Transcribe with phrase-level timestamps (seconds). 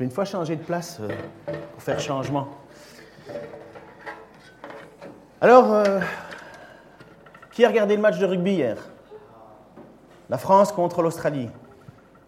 [0.00, 1.08] vais une fois changer de place euh,
[1.72, 2.48] pour faire changement.
[5.42, 6.00] Alors, euh,
[7.52, 8.76] qui a regardé le match de rugby hier?
[10.30, 11.50] La France contre l'Australie.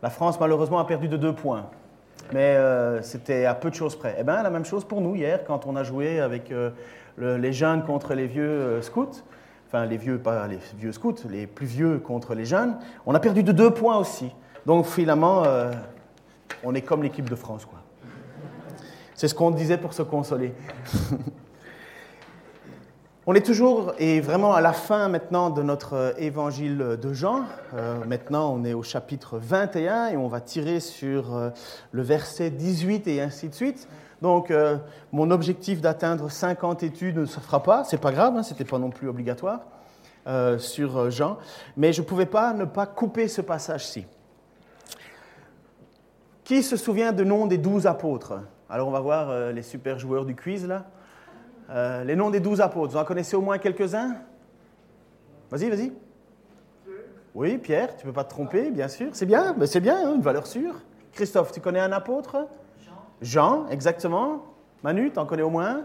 [0.02, 1.64] La France, malheureusement, a perdu de deux points.
[2.32, 4.16] Mais euh, c'était à peu de choses près.
[4.18, 6.50] Eh bien, la même chose pour nous hier, quand on a joué avec
[7.16, 9.22] le- les jeunes contre les vieux scouts.
[9.68, 12.76] Enfin, les vieux, pas les vieux scouts, les plus vieux contre les jeunes.
[13.06, 14.30] On a perdu de deux points aussi.
[14.66, 15.44] Donc, finalement,
[16.64, 17.80] on est comme l'équipe de France, quoi.
[19.14, 20.52] C'est ce qu'on disait pour se consoler.
[23.24, 27.44] On est toujours et vraiment à la fin maintenant de notre euh, évangile de Jean.
[27.72, 31.50] Euh, maintenant, on est au chapitre 21 et on va tirer sur euh,
[31.92, 33.86] le verset 18 et ainsi de suite.
[34.22, 34.76] Donc, euh,
[35.12, 37.84] mon objectif d'atteindre 50 études ne se fera pas.
[37.84, 39.60] C'est pas grave, hein, c'était pas non plus obligatoire
[40.58, 41.36] sur Jean.
[41.76, 44.06] Mais je ne pouvais pas ne pas couper ce passage-ci.
[46.44, 48.40] Qui se souvient du nom des douze apôtres?
[48.68, 50.84] Alors, on va voir euh, les super joueurs du quiz là.
[51.70, 54.16] Euh, les noms des douze apôtres, vous en connaissez au moins quelques-uns?
[55.50, 55.92] Vas-y, vas-y.
[57.34, 59.08] Oui, Pierre, tu ne peux pas te tromper, bien sûr.
[59.12, 60.74] C'est bien, ben, c'est bien, hein, une valeur sûre.
[61.12, 62.48] Christophe, tu connais un apôtre?
[62.80, 62.92] Jean.
[63.22, 64.44] Jean, exactement.
[64.82, 65.84] Manu, tu en connais au moins?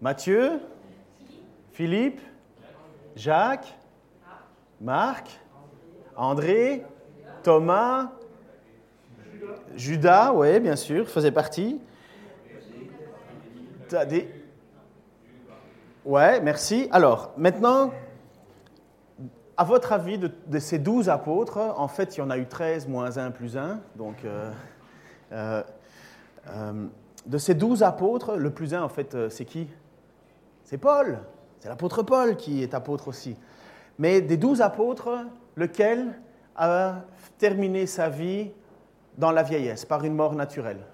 [0.00, 0.60] Matthieu
[1.72, 2.20] Philippe
[3.14, 3.72] Jacques
[4.80, 5.28] Marc
[6.16, 6.84] André
[7.42, 8.10] Thomas
[9.76, 11.80] Judas, oui, bien sûr, faisait partie.
[14.08, 14.28] Des...
[16.04, 16.88] Ouais, merci.
[16.90, 17.92] Alors, maintenant,
[19.56, 22.88] à votre avis, de, ces douze apôtres, en fait, il y en a eu 13
[22.88, 23.80] moins 1 plus 1.
[23.96, 24.50] Donc, euh,
[25.32, 25.62] euh,
[26.48, 26.86] euh,
[27.26, 29.68] de ces douze apôtres, le plus 1, en fait, c'est qui?
[30.64, 31.18] C'est Paul.
[31.60, 33.36] C'est l'apôtre Paul qui est apôtre aussi.
[33.98, 35.10] Mais des douze apôtres,
[35.54, 36.18] lequel
[36.56, 37.02] a
[37.38, 38.50] terminé sa vie
[39.18, 40.84] dans la vieillesse, par une mort naturelle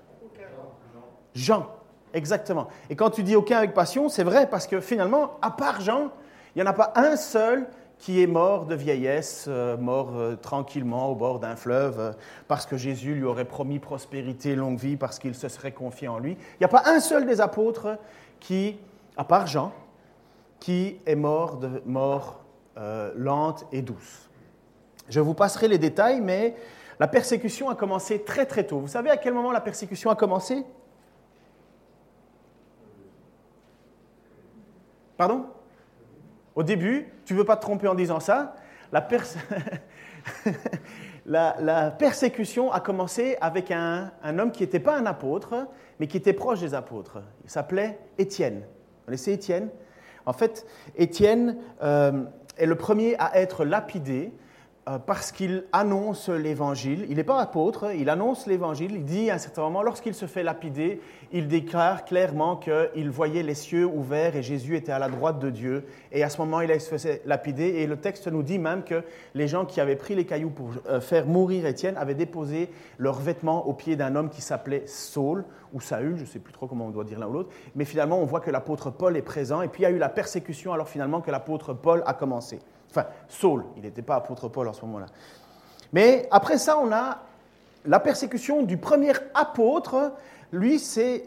[1.35, 1.67] Jean.
[2.15, 2.69] Exactement.
[2.91, 6.11] Et quand tu dis aucun avec passion, c'est vrai parce que finalement, à part Jean,
[6.55, 7.69] il n'y en a pas un seul
[7.99, 12.13] qui est mort de vieillesse, euh, mort euh, tranquillement au bord d'un fleuve, euh,
[12.47, 16.19] parce que Jésus lui aurait promis prospérité, longue vie, parce qu'il se serait confié en
[16.19, 16.33] lui.
[16.33, 17.99] Il n'y a pas un seul des apôtres
[18.41, 18.79] qui,
[19.17, 19.73] à part Jean,
[20.61, 22.41] qui est mort de mort
[23.17, 24.29] lente et douce.
[25.09, 26.55] Je vous passerai les détails, mais
[27.01, 28.81] la persécution a commencé très très tôt.
[28.81, 30.65] Vous savez à quel moment la persécution a commencé
[35.17, 35.47] Pardon
[36.55, 38.55] Au début, tu ne veux pas te tromper en disant ça,
[38.93, 39.37] la, pers-
[41.27, 45.67] la- la persécution a commencé avec un, homme qui n'était pas un apôtre,
[45.99, 47.19] mais qui était proche des apôtres.
[47.45, 48.61] Il s'appelait Étienne.
[48.61, 49.71] Vous connaissez Étienne?
[50.27, 50.67] En fait,
[50.97, 52.25] Étienne euh,
[52.57, 54.33] est le premier à être lapidé
[55.07, 57.07] parce qu'il annonce l'évangile.
[57.09, 58.93] Il n'est pas apôtre, il annonce l'évangile.
[58.93, 61.01] Il dit à un certain moment, lorsqu'il se fait lapider,
[61.33, 65.51] il déclare clairement qu'il voyait les cieux ouverts et Jésus était à la droite de
[65.51, 65.85] Dieu.
[66.13, 67.65] Et à ce moment, il se faisait lapider.
[67.65, 69.03] Et le texte nous dit même que
[69.35, 73.21] les gens qui avaient pris les cailloux pour euh, faire mourir Étienne avaient déposé leurs
[73.21, 76.67] vêtements au pied d'un homme qui s'appelait Saul ou Saül, je ne sais plus trop
[76.67, 77.51] comment on doit dire l'un ou l'autre.
[77.75, 79.61] Mais finalement, on voit que l'apôtre Paul est présent.
[79.61, 82.61] Et puis il y a eu la persécution alors finalement que l'apôtre Paul a commencé.
[82.91, 85.07] Enfin, Saul, il n'était pas apôtre Paul en ce moment-là.
[85.93, 87.19] Mais après ça, on a
[87.85, 90.13] la persécution du premier apôtre.
[90.53, 91.25] Lui, c'est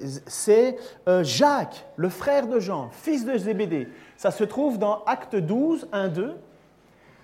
[1.08, 3.88] euh, Jacques, le frère de Jean, fils de Zébédée.
[4.18, 6.36] Ça se trouve dans Acte 12, 1, 2.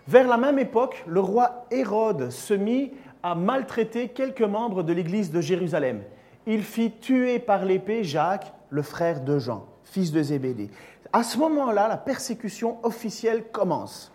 [0.08, 2.94] Vers la même époque, le roi Hérode se mit
[3.24, 6.04] à maltraiter quelques membres de l'église de Jérusalem.
[6.46, 10.70] Il fit tuer par l'épée Jacques, le frère de Jean, fils de Zébédée.
[11.12, 14.12] À ce moment-là, la persécution officielle commence.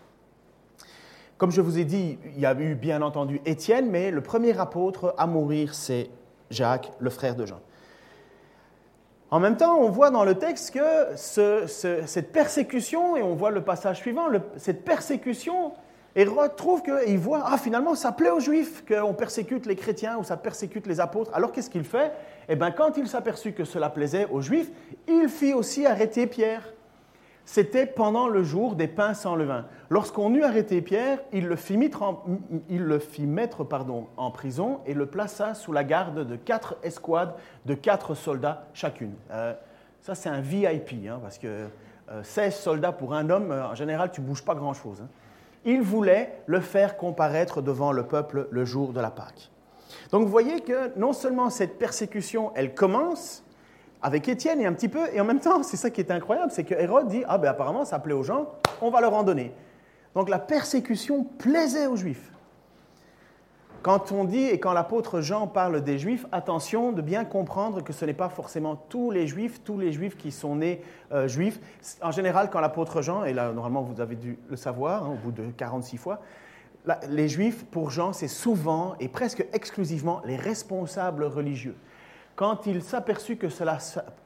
[1.43, 4.57] Comme je vous ai dit, il y a eu bien entendu Étienne, mais le premier
[4.57, 6.09] apôtre à mourir, c'est
[6.49, 7.59] Jacques, le frère de Jean.
[9.29, 13.35] En même temps, on voit dans le texte que ce- ce- cette persécution, et on
[13.35, 15.73] voit le passage suivant, cette persécution,
[16.15, 20.23] Hérode trouve qu'il voit, ah finalement, ça plaît aux Juifs qu'on persécute les chrétiens ou
[20.23, 21.31] ça persécute les apôtres.
[21.33, 22.13] Alors qu'est-ce qu'il fait?
[22.47, 24.71] Eh bien, quand il s'aperçut que cela plaisait aux Juifs,
[25.09, 26.73] il fit aussi arrêter Pierre.
[27.45, 29.65] C'était pendant le jour des pains sans levain.
[29.89, 32.23] Lorsqu'on eut arrêté Pierre, il le fit mettre, en,
[32.69, 36.77] il le fit mettre pardon, en prison et le plaça sous la garde de quatre
[36.83, 37.35] escouades
[37.65, 39.13] de quatre soldats chacune.
[39.31, 39.53] Euh,
[40.01, 41.67] ça, c'est un VIP, hein, parce que
[42.11, 45.01] euh, 16 soldats pour un homme, euh, en général, tu bouges pas grand-chose.
[45.01, 45.07] hein.
[45.65, 49.49] Il voulait le faire comparaître devant le peuple le jour de la Pâque.
[50.11, 53.42] Donc vous voyez que non seulement cette persécution, elle commence,
[54.03, 56.51] avec Étienne et un petit peu, et en même temps, c'est ça qui est incroyable,
[56.51, 58.49] c'est que Hérode dit Ah ben apparemment ça plaît aux gens,
[58.81, 59.53] on va leur en donner.
[60.13, 62.29] Donc la persécution plaisait aux Juifs.
[63.81, 67.91] Quand on dit et quand l'apôtre Jean parle des Juifs, attention de bien comprendre que
[67.91, 71.59] ce n'est pas forcément tous les Juifs, tous les Juifs qui sont nés euh, Juifs.
[72.01, 75.15] En général, quand l'apôtre Jean, et là normalement vous avez dû le savoir hein, au
[75.15, 76.21] bout de 46 fois,
[77.09, 81.75] les Juifs, pour Jean, c'est souvent et presque exclusivement les responsables religieux.
[82.35, 83.77] Quand il s'aperçut que cela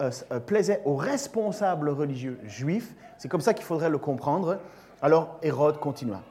[0.02, 4.60] euh, euh, plaisait aux responsables religieux juifs, c'est comme ça qu'il faudrait le comprendre,
[5.02, 6.22] alors Hérode continua.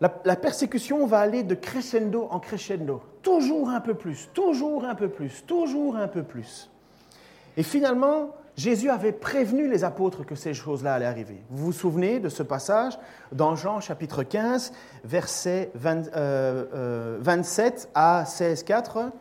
[0.00, 5.08] La, persécution va aller de crescendo en crescendo, toujours un peu plus, toujours un peu
[5.08, 6.70] plus, toujours un peu plus.
[7.56, 11.42] Et finalement, Jésus avait prévenu les apôtres que ces choses-là allaient arriver.
[11.48, 12.98] Vous vous souvenez de ce passage
[13.32, 14.72] dans Jean chapitre 15,
[15.04, 17.20] versets 27 euh, euh,
[17.94, 19.12] à 16, 4.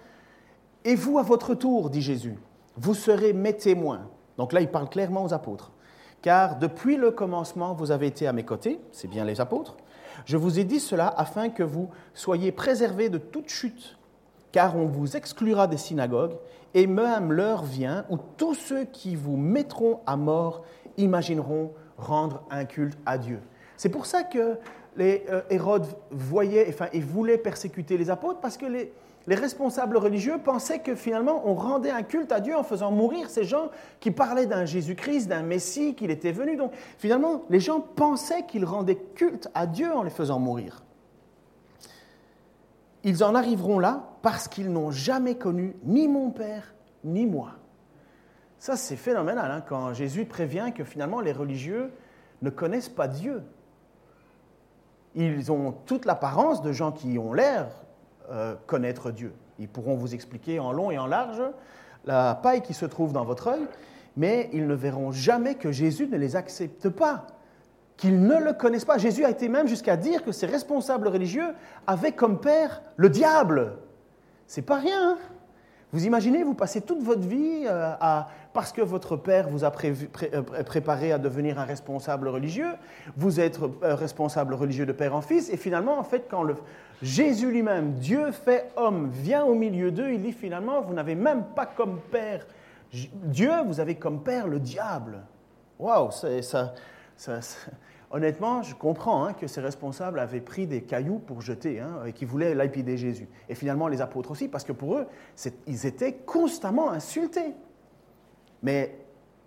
[0.88, 2.38] Et vous, à votre tour, dit Jésus,
[2.78, 4.08] vous serez mes témoins.
[4.38, 5.72] Donc là, il parle clairement aux apôtres.
[6.22, 9.78] Car depuis le commencement, vous avez été à mes côtés, c'est bien les apôtres.
[10.26, 13.98] Je vous ai dit cela afin que vous soyez préservés de toute chute,
[14.52, 16.38] car on vous exclura des synagogues
[16.76, 20.64] et même l'heure vient où tous ceux qui vous mettront à mort
[20.98, 23.40] imagineront rendre un culte à Dieu.
[23.76, 24.58] C'est pour ça que
[24.96, 28.94] les euh, Hérode voyait, enfin, et voulait persécuter les apôtres, parce que les,
[29.28, 33.30] les responsables religieux pensaient que finalement on rendait un culte à Dieu en faisant mourir
[33.30, 33.70] ces gens
[34.00, 36.58] qui parlaient d'un Jésus-Christ, d'un Messie, qu'il était venu.
[36.58, 40.84] Donc finalement, les gens pensaient qu'ils rendaient culte à Dieu en les faisant mourir.
[43.04, 46.74] Ils en arriveront là parce qu'ils n'ont jamais connu ni mon Père
[47.04, 47.52] ni moi.
[48.58, 51.92] Ça, c'est phénoménal hein, quand Jésus prévient que finalement les religieux
[52.42, 53.44] ne connaissent pas Dieu.
[55.14, 57.68] Ils ont toute l'apparence de gens qui ont l'air
[58.66, 59.34] connaître Dieu.
[59.60, 61.42] Ils pourront vous expliquer en long et en large
[62.06, 63.66] la paille qui se trouve dans votre œil,
[64.18, 67.28] mais ils ne verront jamais que Jésus ne les accepte pas
[67.98, 68.98] qu'ils ne le connaissent pas.
[68.98, 71.54] Jésus a été même jusqu'à dire que ses responsables religieux
[71.88, 73.74] avaient comme père le diable.
[74.48, 75.12] C'est pas rien.
[75.12, 75.18] Hein.
[75.92, 79.72] vous imaginez, vous passez toute votre vie euh, à, parce que votre père vous a
[79.84, 82.72] euh, préparé à devenir un responsable religieux,
[83.18, 86.48] vous êtes euh, responsable religieux de père en fils, et finalement, en fait, quand
[87.02, 91.44] Jésus lui-même, Dieu fait homme, vient au milieu d'eux, il dit finalement, vous n'avez même
[91.54, 92.48] pas comme père
[92.94, 95.24] Dieu, vous avez comme père le diable.
[95.78, 96.74] Waouh, ça,
[98.10, 102.14] honnêtement, je comprends hein, que ces responsables avaient pris des cailloux pour jeter hein, et
[102.14, 103.28] qu'ils voulaient lapider Jésus.
[103.50, 105.08] Et finalement, les apôtres aussi, parce que pour eux,
[105.68, 107.54] ils étaient constamment insultés.
[108.66, 108.98] Mais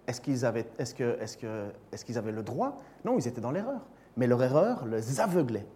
[0.07, 2.81] est-ce qu'ils avaient, est que, est que, est avaient le droit?
[3.05, 3.81] Non, ils étaient dans l'erreur.
[4.17, 5.67] Mais leur erreur les aveuglait.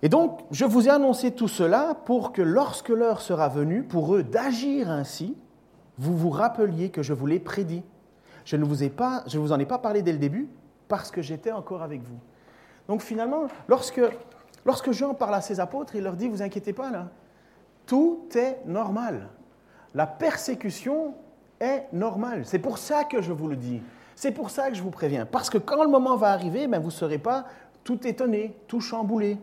[0.00, 4.14] Et donc, je vous ai annoncé tout cela pour que lorsque l'heure sera venue pour
[4.14, 5.36] eux d'agir ainsi,
[5.98, 7.82] vous vous rappeliez que je vous l'ai prédit.
[8.44, 10.48] Je ne vous, ai pas, je vous en ai pas parlé dès le début
[10.86, 12.20] parce que j'étais encore avec vous.
[12.86, 14.00] Donc finalement, lorsque,
[14.64, 17.08] lorsque Jean parle à ses apôtres, il leur dit, vous inquiétez pas là,
[17.86, 19.30] tout est normal.
[19.94, 21.14] La persécution
[21.60, 22.42] est normale.
[22.44, 23.82] C'est pour ça que je vous le dis.
[24.14, 25.26] C'est pour ça que je vous préviens.
[25.26, 27.46] Parce que quand le moment va arriver, ben, vous ne serez pas
[27.84, 29.38] tout étonné, tout chamboulé.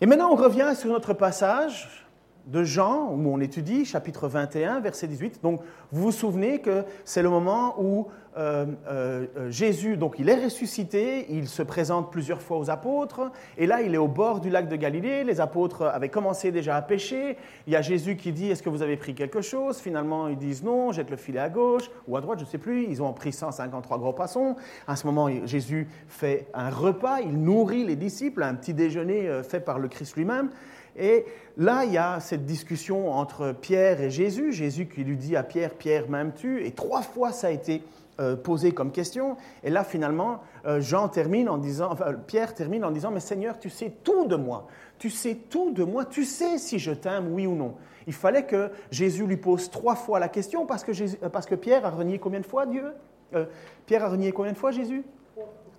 [0.00, 2.06] Et maintenant, on revient sur notre passage
[2.46, 5.40] de Jean, où on étudie, chapitre 21, verset 18.
[5.42, 5.60] Donc,
[5.90, 8.08] vous vous souvenez que c'est le moment où
[8.38, 13.30] euh, euh, euh, Jésus, donc il est ressuscité, il se présente plusieurs fois aux apôtres,
[13.58, 16.76] et là, il est au bord du lac de Galilée, les apôtres avaient commencé déjà
[16.76, 17.36] à pêcher,
[17.66, 19.80] il y a Jésus qui dit, est-ce que vous avez pris quelque chose?
[19.80, 22.58] Finalement, ils disent non, jette le filet à gauche ou à droite, je ne sais
[22.58, 24.56] plus, ils ont pris 153 gros poissons.
[24.86, 29.60] À ce moment, Jésus fait un repas, il nourrit les disciples, un petit déjeuner fait
[29.60, 30.48] par le Christ lui-même,
[30.96, 31.24] et
[31.56, 34.52] là, il y a cette discussion entre Pierre et Jésus.
[34.52, 36.66] Jésus qui lui dit à Pierre, Pierre m'aimes-tu?
[36.66, 37.82] Et trois fois, ça a été
[38.20, 39.36] euh, posé comme question.
[39.64, 41.96] Et là, finalement, euh, Jean termine en disant,
[42.26, 44.66] Pierre termine en disant, mais Seigneur, tu sais tout de moi.
[44.98, 46.04] Tu sais tout de moi.
[46.04, 47.74] Tu sais si je t'aime, oui ou non.
[48.06, 51.54] Il fallait que Jésus lui pose trois fois la question parce que, euh, parce que
[51.54, 52.84] Pierre a renié combien de fois Dieu?
[53.86, 55.04] Pierre a renié combien de fois Jésus?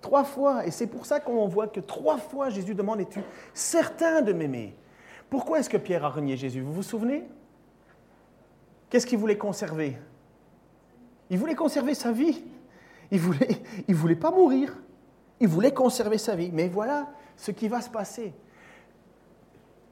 [0.00, 0.66] Trois fois.
[0.66, 3.20] Et c'est pour ça qu'on voit que trois fois Jésus demande, es-tu
[3.52, 4.74] certain de m'aimer?
[5.34, 6.60] Pourquoi est-ce que Pierre a renié Jésus?
[6.60, 7.24] Vous vous souvenez?
[8.88, 9.98] Qu'est-ce qu'il voulait conserver?
[11.28, 12.44] Il voulait conserver sa vie.
[13.10, 13.48] Il ne voulait,
[13.88, 14.80] voulait pas mourir.
[15.40, 16.50] Il voulait conserver sa vie.
[16.52, 18.32] Mais voilà ce qui va se passer.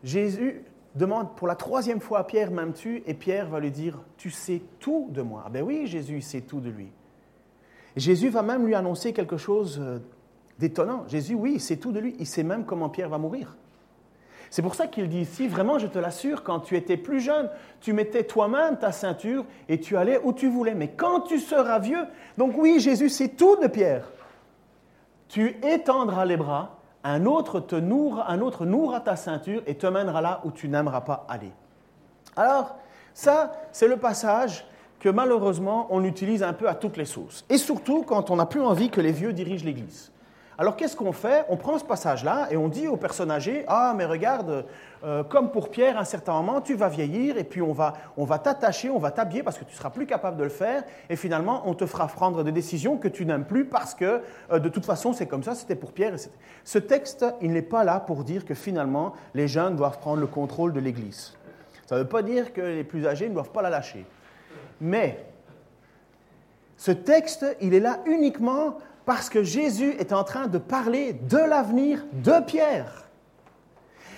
[0.04, 0.62] Jésus
[0.94, 3.02] demande pour la troisième fois à Pierre, m'aimes-tu?
[3.04, 5.42] Et Pierre va lui dire, tu sais tout de moi.
[5.46, 6.92] Ah ben oui, Jésus sait tout de lui.
[7.96, 9.98] Jésus va même lui annoncer quelque chose euh,
[10.60, 11.04] d'étonnant.
[11.08, 12.14] Jésus, oui, il sait tout de lui.
[12.20, 13.56] Il sait même comment Pierre va mourir.
[14.52, 17.48] C'est pour ça qu'il dit ici, vraiment, je te l'assure, quand tu étais plus jeune,
[17.80, 20.74] tu mettais toi-même ta ceinture et tu allais où tu voulais.
[20.74, 22.04] Mais quand tu seras vieux,
[22.36, 24.04] donc oui, Jésus, c'est tout de Pierre.
[25.28, 29.86] Tu étendras les bras un autre te nourra, un autre nourra ta ceinture et te
[29.86, 31.50] mènera là où tu n'aimeras pas aller.
[32.36, 32.76] Alors,
[33.14, 34.66] ça, c'est le passage
[35.00, 37.46] que malheureusement on utilise un peu à toutes les sauces.
[37.48, 40.11] Et surtout quand on n'a plus envie que les vieux dirigent l'Église.
[40.58, 41.46] Alors qu'est-ce qu'on fait?
[41.48, 44.66] On prend ce passage-là et on dit aux personnes âgées, ah mais regarde,
[45.02, 47.94] euh, comme pour Pierre, à un certain moment, tu vas vieillir et puis on va,
[48.18, 50.84] on va t'attacher, on va t'habiller parce que tu seras plus capable de le faire
[51.08, 54.20] et finalement on te fera prendre des décisions que tu n'aimes plus parce que
[54.52, 56.14] euh, de toute façon c'est comme ça, c'était pour Pierre.
[56.64, 60.26] Ce texte, il n'est pas là pour dire que finalement les jeunes doivent prendre le
[60.26, 61.34] contrôle de l'Église.
[61.86, 64.06] Ça ne veut pas dire que les plus âgés ne doivent pas la lâcher.
[64.80, 65.24] Mais
[66.76, 71.38] ce texte, il est là uniquement parce que Jésus est en train de parler de
[71.38, 73.08] l'avenir de Pierre.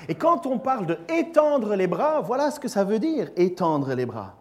[0.08, 3.94] Et quand on parle de étendre les bras, voilà ce que ça veut dire, étendre
[3.94, 4.34] les bras.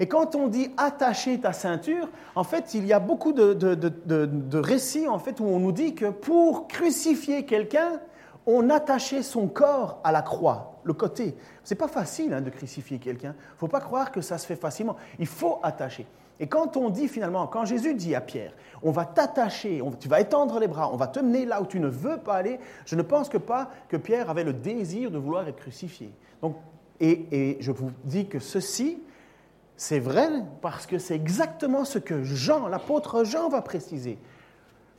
[0.00, 5.08] Et quand on dit attacher ta ceinture, en fait, il y a beaucoup de, récits
[5.08, 8.00] en fait, où on nous dit que pour crucifier quelqu'un,
[8.46, 11.36] on attachait son corps à la croix, le côté.
[11.64, 13.34] Ce n'est pas facile hein, de crucifier quelqu'un.
[13.36, 14.96] Il ne faut pas croire que ça se fait facilement.
[15.18, 16.06] Il faut attacher.
[16.38, 18.52] Et quand on dit finalement, quand Jésus dit à Pierre,
[18.82, 21.80] on va t'attacher, tu vas étendre les bras, on va te mener là où tu
[21.80, 25.18] ne veux pas aller, je ne pense que pas que Pierre avait le désir de
[25.18, 26.10] vouloir être crucifié.
[26.42, 26.56] Donc,
[27.00, 29.02] et, et je vous dis que ceci,
[29.76, 30.28] c'est vrai
[30.62, 34.18] parce que c'est exactement ce que Jean, l'apôtre Jean, va préciser.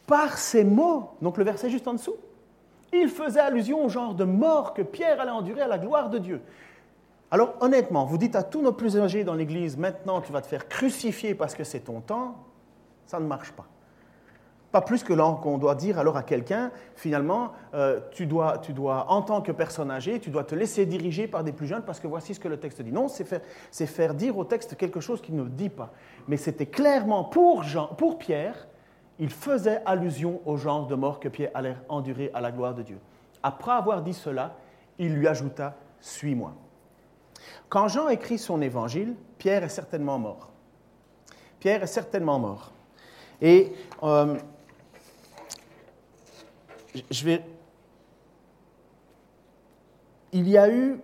[0.06, 2.16] Par ces mots, donc le verset juste en dessous,
[2.94, 6.20] il faisait allusion au genre de mort que Pierre allait endurer à la gloire de
[6.20, 6.42] Dieu.
[7.30, 10.48] Alors honnêtement, vous dites à tous nos plus âgés dans l'Église, maintenant tu vas te
[10.48, 12.36] faire crucifier parce que c'est ton temps,
[13.06, 13.66] ça ne marche pas.
[14.72, 19.10] Pas plus que qu'on doit dire alors à quelqu'un, finalement, euh, tu, dois, tu dois,
[19.10, 22.00] en tant que personne âgée, tu dois te laisser diriger par des plus jeunes parce
[22.00, 22.92] que voici ce que le texte dit.
[22.92, 25.92] Non, c'est faire, dire au texte quelque chose qu'il ne dit pas.
[26.28, 27.64] Mais c'était clairement pour,
[27.98, 28.68] pour Pierre,
[29.20, 32.84] il faisait allusion au genre de mort que Pierre allait endurer à la gloire de
[32.84, 33.00] Dieu.
[33.42, 34.56] Après avoir dit cela,
[35.00, 36.54] il lui ajouta, Suis-moi.
[37.70, 40.52] Quand Jean écrit son évangile, Pierre est certainement mort.
[41.60, 42.72] Pierre est certainement mort.
[43.42, 43.72] Et
[44.04, 44.38] euh,
[47.12, 47.44] je vais...
[50.32, 51.00] Il y a eu...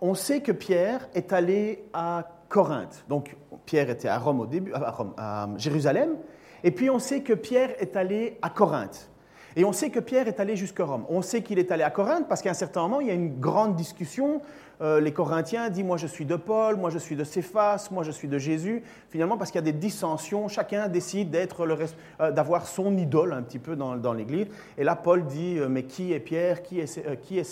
[0.00, 3.04] On sait que Pierre est allé à Corinthe.
[3.08, 6.16] Donc Pierre était à Rome au début, à Jérusalem,
[6.64, 9.10] et puis on sait que Pierre est allé à Corinthe.
[9.56, 11.04] Et on sait que Pierre est allé jusqu'à Rome.
[11.08, 13.14] On sait qu'il est allé à Corinthe parce qu'à un certain moment, il y a
[13.14, 14.40] une grande discussion.
[14.80, 18.04] Euh, les Corinthiens disent Moi je suis de Paul, moi je suis de Céphas, moi
[18.04, 18.82] je suis de Jésus.
[19.10, 23.58] Finalement, parce qu'il y a des dissensions, chacun décide euh, d'avoir son idole un petit
[23.58, 24.46] peu dans, l'Église.
[24.76, 27.42] Et là, Paul dit euh, Mais qui est Pierre Qui est, qui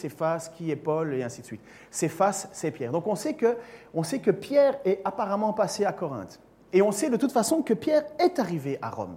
[0.56, 1.62] Qui est Paul Et ainsi de suite.
[1.90, 2.92] Céphas, c'est Pierre.
[2.92, 3.56] Donc on sait, que,
[3.94, 6.38] on sait que Pierre est apparemment passé à Corinthe.
[6.72, 9.16] Et on sait de toute façon que Pierre est arrivé à Rome.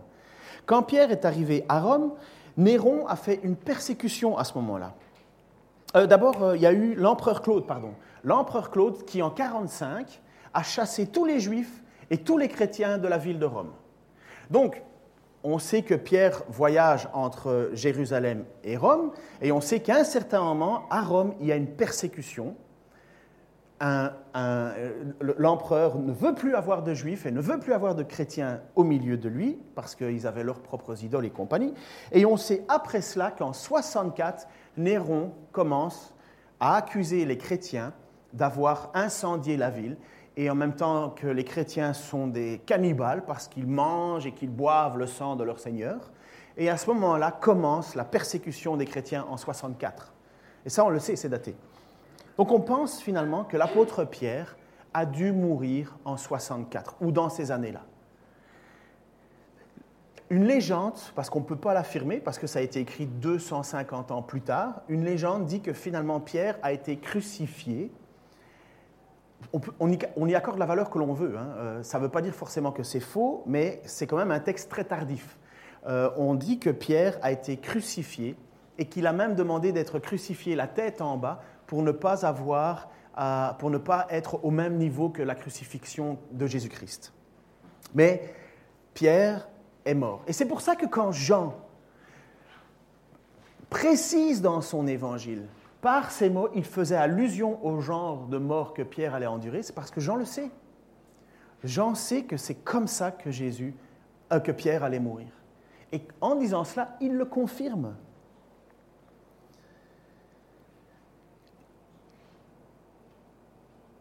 [0.66, 2.14] Quand Pierre est arrivé à Rome,
[2.58, 4.94] Néron a fait une persécution à ce moment-là.
[5.96, 7.94] Euh, d'abord, euh, il y a eu l'empereur Claude, pardon.
[8.24, 10.22] L'empereur Claude qui, en 45,
[10.54, 11.82] a chassé tous les juifs
[12.12, 13.72] et tous les chrétiens de la ville de Rome.
[14.50, 14.84] Donc,
[15.44, 20.44] on sait que Pierre voyage entre Jérusalem et Rome, et on sait qu'à un certain
[20.44, 22.56] moment, à Rome, il y a une persécution
[25.38, 28.84] l'empereur ne veut plus avoir de juifs et ne veut plus avoir de chrétiens au
[28.84, 31.74] milieu de lui, parce qu'ils avaient leurs propres idoles et compagnie.
[32.12, 36.14] Et on sait après cela qu'en 64, Néron commence
[36.60, 37.94] à accuser les chrétiens
[38.34, 39.98] d'avoir incendié la ville,
[40.38, 44.52] et en même temps que les chrétiens sont des cannibales parce qu'ils mangent et qu'ils
[44.52, 46.12] boivent le sang de leur Seigneur.
[46.56, 50.14] Et à ce moment-là commence la persécution des chrétiens en 64.
[50.66, 51.56] Et ça, on le sait, c'est daté.
[52.38, 54.58] Donc on pense finalement que l'apôtre Pierre
[54.94, 57.82] a dû mourir en 64 ou dans ces années-là.
[60.30, 64.12] Une légende, parce qu'on ne peut pas l'affirmer, parce que ça a été écrit 250
[64.12, 67.92] ans plus tard, une légende dit que finalement Pierre a été crucifié.
[69.80, 71.36] On, y, accorde la valeur que l'on veut.
[71.36, 71.48] Hein.
[71.58, 74.40] Euh, ça ne veut pas dire forcément que c'est faux, mais c'est quand même un
[74.40, 75.40] texte très tardif.
[75.88, 78.36] Euh, on dit que Pierre a été crucifié
[78.78, 82.90] et qu'il a même demandé d'être crucifié la tête en bas pour ne pas avoir,
[83.58, 87.14] pour ne pas être au même niveau que la crucifixion de Jésus-Christ.
[87.96, 88.34] Mais
[88.94, 89.48] Pierre
[89.86, 90.24] est mort.
[90.28, 91.56] Et c'est pour ça que quand Jean
[93.70, 95.48] précise dans son évangile,
[95.82, 99.74] par ces mots, il faisait allusion au genre de mort que Pierre allait endurer, c'est
[99.74, 100.52] parce que Jean le sait.
[101.64, 103.74] Jean sait que c'est comme ça que Jésus,
[104.32, 105.28] euh, que Pierre allait mourir.
[105.92, 107.96] Et en disant cela, il le confirme.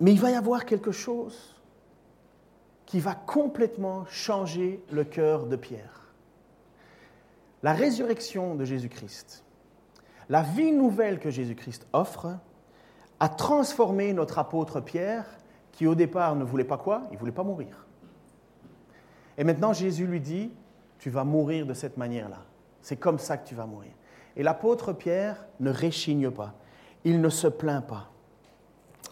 [0.00, 1.57] Mais il va y avoir quelque chose
[2.88, 6.08] qui va complètement changer le cœur de Pierre.
[7.62, 9.44] La résurrection de Jésus-Christ,
[10.30, 12.38] La vie nouvelle que Jésus-Christ offre
[13.20, 15.26] a transformé notre apôtre Pierre,
[15.72, 17.02] qui au départ ne voulait pas quoi?
[17.10, 17.86] Il ne voulait pas mourir.
[19.36, 20.50] Et maintenant Jésus lui dit,
[20.98, 22.42] tu vas mourir de cette manière-là.
[22.80, 23.92] C'est comme ça que tu vas mourir.
[24.34, 26.54] Et l'apôtre Pierre ne réchigne pas.
[27.04, 28.10] Il ne se plaint pas.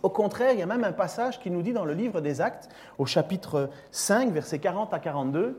[0.02, 2.40] Au contraire, il y a même un passage qui nous dit dans le livre des
[2.40, 5.58] Actes, au chapitre 5, versets 40 à 42,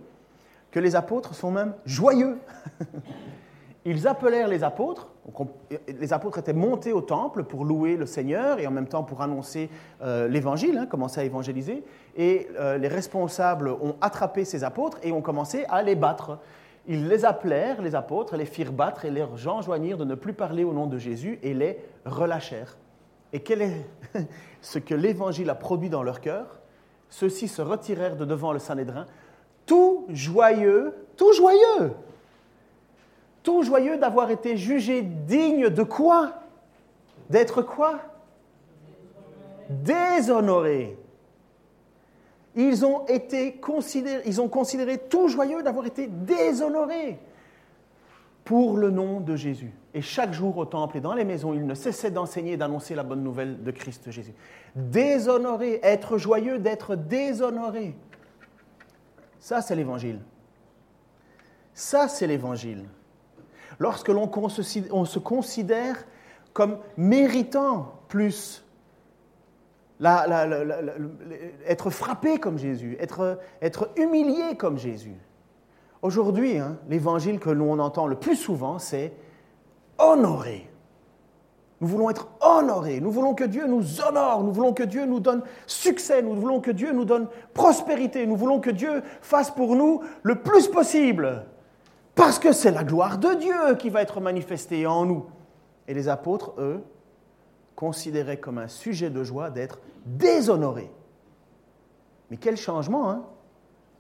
[0.72, 2.38] que les apôtres sont même joyeux.
[3.86, 5.08] Ils appelèrent les apôtres,
[5.88, 9.22] les apôtres étaient montés au temple pour louer le Seigneur et en même temps pour
[9.22, 9.70] annoncer
[10.02, 11.86] euh, l'évangile, hein, commencer à évangéliser,
[12.18, 16.40] et euh, les responsables ont attrapé ces apôtres et ont commencé à les battre.
[16.86, 20.34] Ils les appelèrent, les apôtres, les firent battre et leurs gens joignirent de ne plus
[20.34, 22.78] parler au nom de Jésus et les relâchèrent.
[23.34, 23.86] Et quel est
[24.62, 26.60] ce que l'évangile a produit dans leur cœur?
[27.10, 29.06] Ceux-ci se retirèrent de devant le Sanhédrin,
[29.66, 31.94] tout joyeux, tout joyeux,
[33.44, 36.34] tout joyeux d'avoir été jugés dignes de quoi?
[37.30, 38.00] D'être quoi?
[39.70, 40.98] Déshonorés.
[42.56, 47.20] Ils ont été considérés, ils ont considéré tout joyeux d'avoir été déshonorés
[48.48, 49.74] pour le nom de Jésus.
[49.94, 52.96] Et chaque jour au temple et dans les maisons, ils ne cessaient d'enseigner et d'annoncer
[52.96, 54.34] la bonne nouvelle de Christ Jésus.
[54.74, 57.94] Déshonoré, être joyeux d'être déshonoré.
[59.42, 60.22] Ça, c'est l'évangile.
[61.74, 62.86] Ça, c'est l'évangile.
[63.80, 66.06] Lorsque l'on se considère
[66.54, 68.64] comme méritant plus
[71.66, 75.18] être frappé comme Jésus, être humilié comme Jésus.
[76.02, 79.14] Aujourd'hui, hein, l'évangile que l'on entend le plus souvent, c'est
[79.98, 80.70] honorer.
[81.80, 85.20] Nous voulons être honorés, nous voulons que Dieu nous honore, nous voulons que Dieu nous
[85.20, 89.76] donne succès, nous voulons que Dieu nous donne prospérité, nous voulons que Dieu fasse pour
[89.76, 91.46] nous le plus possible,
[92.16, 95.26] parce que c'est la gloire de Dieu qui va être manifestée en nous.
[95.88, 96.84] Et les apôtres, eux,
[97.76, 100.92] considéraient comme un sujet de joie d'être déshonorés.
[102.32, 103.24] Mais quel changement hein,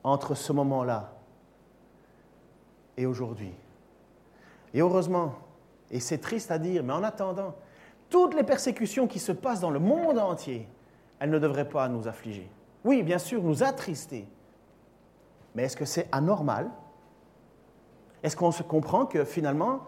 [0.03, 1.16] entre ce moment-là
[2.97, 3.53] et aujourd'hui.
[4.73, 5.36] Et heureusement,
[5.91, 7.55] et c'est triste à dire, mais en attendant,
[8.10, 10.67] toutes les persécutions qui se passent dans le monde entier,
[11.19, 12.49] elles ne devraient pas nous affliger.
[12.83, 14.27] Oui, bien sûr, nous attrister.
[15.55, 16.69] Mais est-ce que c'est anormal?
[18.23, 19.81] Est-ce qu'on se comprend que finalement,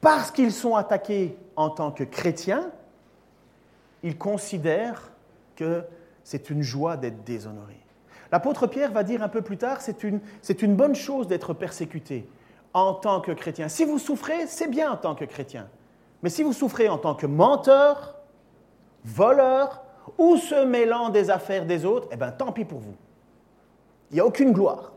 [0.00, 2.70] parce qu'ils sont attaqués en tant que chrétiens,
[4.02, 5.12] ils considèrent
[5.56, 5.84] que
[6.22, 7.80] c'est une joie d'être déshonorés
[8.32, 10.20] L'apôtre Pierre va dire un peu plus tard, c'est une,
[10.60, 12.28] une bonne chose d'être persécuté
[12.74, 13.68] en tant que chrétien.
[13.68, 15.68] Si vous souffrez, c'est bien en tant que chrétien.
[16.22, 18.16] Mais si vous souffrez en tant que menteur,
[19.04, 19.82] voleur
[20.18, 22.94] ou se mêlant des affaires des autres, eh bien tant pis pour vous.
[24.10, 24.92] Il n'y a aucune gloire.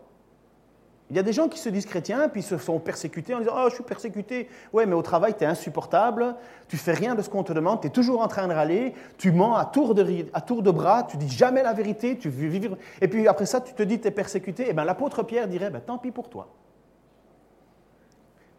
[1.10, 3.54] Il y a des gens qui se disent chrétiens, puis se font persécuter en disant
[3.56, 4.50] Oh, je suis persécuté.
[4.74, 6.36] Ouais, mais au travail, tu es insupportable,
[6.68, 8.94] tu fais rien de ce qu'on te demande, tu es toujours en train de râler,
[9.18, 12.28] tu mens à tour de, à tour de bras, tu dis jamais la vérité, tu
[12.30, 12.78] veux vivre.
[13.00, 14.66] Et puis après ça, tu te dis tu es persécuté.
[14.68, 16.50] Eh bien, l'apôtre Pierre dirait ben, Tant pis pour toi.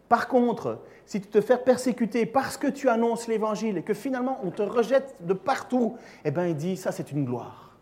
[0.09, 4.39] Par contre, si tu te fais persécuter parce que tu annonces l'évangile et que finalement
[4.43, 5.95] on te rejette de partout,
[6.25, 7.77] eh bien il dit ça c'est une gloire.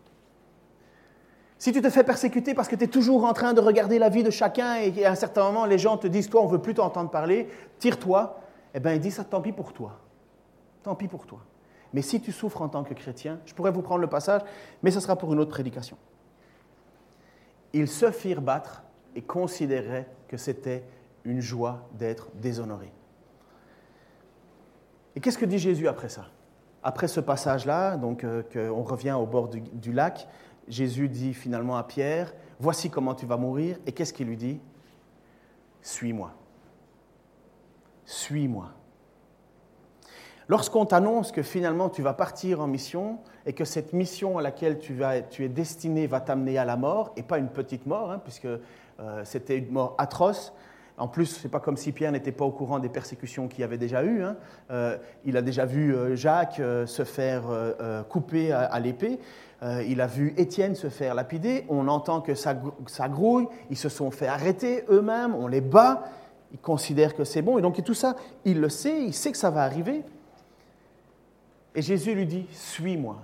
[1.56, 4.10] Si tu te fais persécuter parce que tu es toujours en train de regarder la
[4.10, 6.60] vie de chacun et à un certain moment les gens te disent toi on veut
[6.60, 8.38] plus t'entendre parler, tire-toi,
[8.74, 9.98] eh bien il dit ça tant pis pour toi.
[10.82, 11.40] Tant pis pour toi.
[11.94, 14.42] Mais si tu souffres en tant que chrétien, je pourrais vous prendre le passage,
[14.82, 15.96] mais ce sera pour une autre prédication.
[17.72, 18.82] Ils se firent battre
[19.16, 20.84] et considéraient que c'était
[21.28, 22.90] une joie d'être déshonoré.
[25.14, 26.26] Et qu'est-ce que dit Jésus après ça?
[26.82, 30.28] Après ce passage-là, donc euh, on revient au bord du, lac,
[30.68, 33.78] Jésus dit finalement à Pierre, voici comment tu vas mourir.
[33.86, 34.60] Et qu'est-ce qu'il lui dit
[35.82, 36.32] Suis-moi.
[38.04, 38.70] Suis-moi.
[40.46, 44.78] Lorsqu'on t'annonce que finalement tu vas partir en mission et que cette mission à laquelle
[44.78, 48.46] tu, es destiné va t'amener à la mort, et pas une petite mort, hein, puisque
[48.46, 50.54] euh, c'était une mort atroce,
[50.98, 53.60] en plus, ce n'est pas comme si Pierre n'était pas au courant des persécutions qu'il
[53.60, 54.22] y avait déjà eues.
[54.22, 54.36] Hein.
[54.70, 57.44] Euh, il a déjà vu euh, Jacques euh, se faire
[58.08, 59.18] couper à, l'épée.
[59.62, 61.64] il a vu Étienne se faire lapider.
[61.68, 62.56] On entend que ça,
[62.86, 63.46] ça grouille.
[63.70, 65.34] Ils se sont fait arrêter eux-mêmes.
[65.34, 66.04] On les bat.
[66.52, 67.58] Ils considèrent que c'est bon.
[67.58, 69.02] Et donc tout ça, il le sait.
[69.04, 70.02] Il sait que ça va arriver.
[71.74, 73.18] Et Jésus lui dit, suis-moi.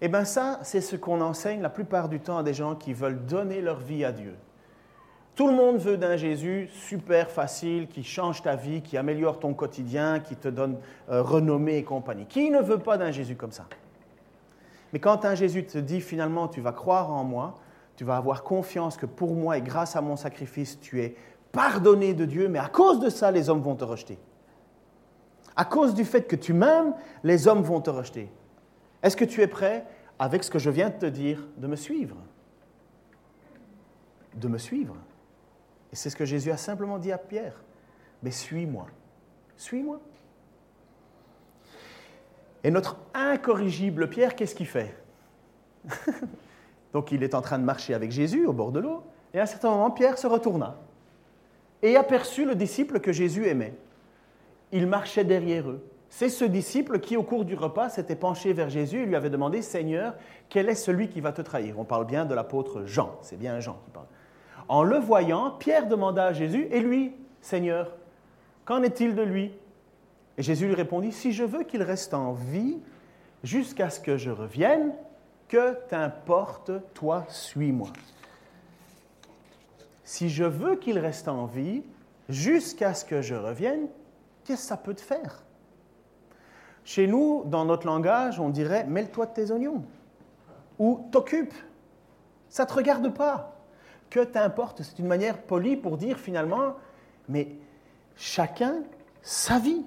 [0.00, 2.92] Eh bien ça, c'est ce qu'on enseigne la plupart du temps à des gens qui
[2.92, 4.34] veulent donner leur vie à Dieu.
[5.36, 9.52] Tout le monde veut d'un Jésus super facile, qui change ta vie, qui améliore ton
[9.52, 10.78] quotidien, qui te donne
[11.10, 12.24] euh, renommée et compagnie.
[12.24, 13.66] Qui ne veut pas d'un Jésus comme ça?
[14.94, 17.58] Mais quand un Jésus te dit finalement tu vas croire en moi,
[17.96, 21.14] tu vas avoir confiance que pour moi et grâce à mon sacrifice, tu es
[21.52, 24.18] pardonné de Dieu, mais à cause de ça, les hommes vont te rejeter.
[25.54, 26.94] À cause du fait que tu m'aimes,
[27.24, 28.30] les hommes vont te rejeter.
[29.02, 29.84] Est-ce que tu es prêt,
[30.18, 32.16] avec ce que je viens de te dire, de me suivre?
[34.34, 34.96] De me suivre.
[35.96, 37.54] Et c'est ce que Jésus a simplement dit à Pierre.
[38.22, 38.86] Mais suis-moi.
[39.56, 39.98] Suis-moi.
[42.62, 44.94] Et notre incorrigible Pierre, qu'est-ce qu'il fait
[46.92, 49.44] Donc il est en train de marcher avec Jésus au bord de l'eau, et à
[49.44, 50.76] un certain moment, Pierre se retourna
[51.80, 53.72] et aperçut le disciple que Jésus aimait.
[54.72, 55.82] Il marchait derrière eux.
[56.10, 59.30] C'est ce disciple qui, au cours du repas, s'était penché vers Jésus et lui avait
[59.30, 60.14] demandé, Seigneur,
[60.50, 61.78] quel est celui qui va te trahir?
[61.78, 64.06] On parle bien de l'apôtre Jean, c'est bien Jean qui parle.
[64.68, 67.92] En le voyant, Pierre demanda à Jésus, Et lui, Seigneur,
[68.64, 69.52] qu'en est-il de lui?
[70.38, 72.78] Et Jésus lui répondit, Si je veux qu'il reste en vie
[73.44, 74.92] jusqu'à ce que je revienne,
[75.48, 77.88] que t'importe, toi, suis-moi.
[80.02, 81.82] Si je veux qu'il reste en vie
[82.28, 83.88] jusqu'à ce que je revienne,
[84.44, 85.42] qu'est-ce que ça peut te faire?
[86.84, 89.84] Chez nous, dans notre langage, on dirait mêle-toi de tes oignons
[90.78, 91.54] ou t'occupe.
[92.48, 93.55] Ça ne te regarde pas.
[94.10, 96.74] Que t'importe C'est une manière polie pour dire finalement,
[97.28, 97.56] mais
[98.16, 98.82] chacun
[99.22, 99.84] sa vie.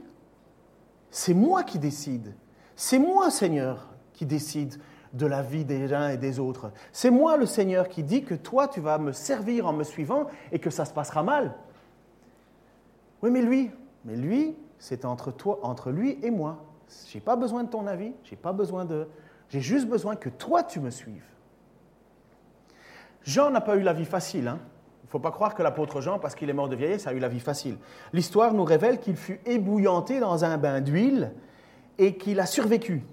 [1.11, 2.35] C'est moi qui décide.
[2.75, 4.75] C'est moi, Seigneur, qui décide
[5.13, 6.71] de la vie des uns et des autres.
[6.91, 10.27] C'est moi le Seigneur qui dit que toi, tu vas me servir en me suivant
[10.51, 11.55] et que ça se passera mal.
[13.23, 13.71] Oui, mais lui,
[14.05, 16.63] mais lui, c'est entre toi, entre lui et moi.
[17.07, 19.07] J'ai pas besoin de ton avis, j'ai pas besoin de,
[19.49, 21.25] j'ai juste besoin que toi tu me suives.
[23.23, 24.47] Jean n'a pas eu la vie facile.
[24.47, 24.59] Hein.
[25.03, 27.13] Il ne faut pas croire que l'apôtre Jean, parce qu'il est mort de vieillesse, a
[27.13, 27.77] eu la vie facile.
[28.13, 31.31] L'histoire nous révèle qu'il fut ébouillanté dans un bain d'huile
[31.97, 33.03] et qu'il a survécu.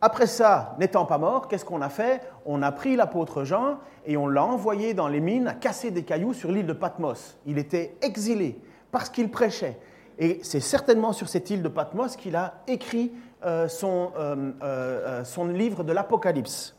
[0.00, 2.20] Après ça, n'étant pas mort, qu'est-ce qu'on a fait?
[2.44, 6.02] On a pris l'apôtre Jean et on l'a envoyé dans les mines à casser des
[6.02, 7.38] cailloux sur l'île de Patmos.
[7.46, 8.60] Il était exilé
[8.92, 9.78] parce qu'il prêchait.
[10.18, 13.12] Et c'est certainement sur cette île de Patmos qu'il a écrit
[13.44, 16.76] euh, euh, euh, son livre de l'Apocalypse.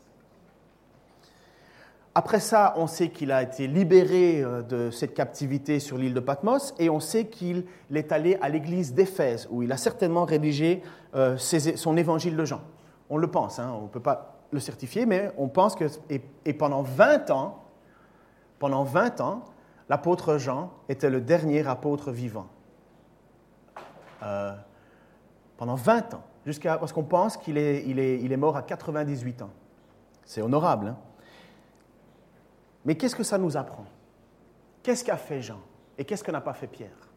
[2.18, 6.72] Après ça, on sait qu'il a été libéré de cette captivité sur l'île de Patmos
[6.78, 10.82] et on sait qu'il est allé à l'église d'Éphèse où il a certainement rédigé
[11.36, 12.62] son évangile de Jean.
[13.10, 16.54] On le pense, hein, on ne peut pas le certifier, mais on pense que, et,
[16.54, 17.64] pendant 20 ans,
[18.58, 19.44] pendant 20 ans,
[19.90, 22.46] l'apôtre Jean était le dernier apôtre vivant.
[24.22, 24.54] Euh,
[25.58, 26.22] pendant 20 ans,
[26.64, 29.50] parce qu'on pense qu'il est, est, mort à 98 ans.
[30.24, 30.88] C'est honorable.
[30.88, 30.96] Hein.
[32.86, 33.84] Mais qu'est-ce que ça nous apprend?
[34.82, 35.60] Qu'est-ce qu'a fait Jean?
[35.98, 37.10] Et qu'est-ce que n'a pas fait Pierre?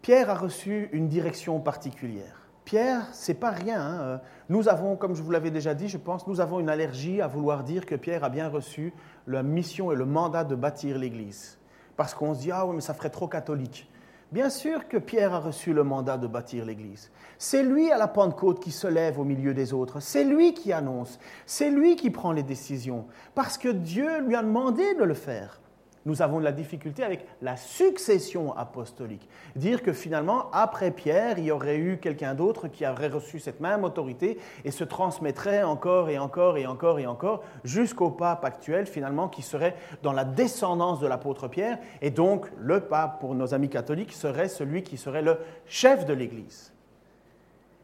[0.00, 2.48] Pierre a reçu une direction particulière.
[2.64, 3.80] Pierre, c'est pas rien.
[3.80, 4.20] Hein.
[4.48, 7.26] Nous avons, comme je vous l'avais déjà dit, je pense, nous avons une allergie à
[7.26, 8.94] vouloir dire que Pierre a bien reçu
[9.26, 11.58] la mission et le mandat de bâtir l'Église.
[11.96, 13.90] Parce qu'on se dit, ah oui, mais ça ferait trop catholique.
[14.34, 17.12] Bien sûr que Pierre a reçu le mandat de bâtir l'Église.
[17.38, 20.00] C'est lui à la Pentecôte qui se lève au milieu des autres.
[20.00, 21.20] C'est lui qui annonce.
[21.46, 23.06] C'est lui qui prend les décisions.
[23.36, 25.60] Parce que Dieu lui a demandé de le faire
[26.06, 29.28] nous avons de la difficulté avec la succession apostolique.
[29.56, 33.60] Dire que finalement, après Pierre, il y aurait eu quelqu'un d'autre qui aurait reçu cette
[33.60, 38.86] même autorité et se transmettrait encore et encore et encore et encore jusqu'au pape actuel,
[38.86, 41.78] finalement, qui serait dans la descendance de l'apôtre Pierre.
[42.02, 46.12] Et donc, le pape, pour nos amis catholiques, serait celui qui serait le chef de
[46.12, 46.72] l'Église.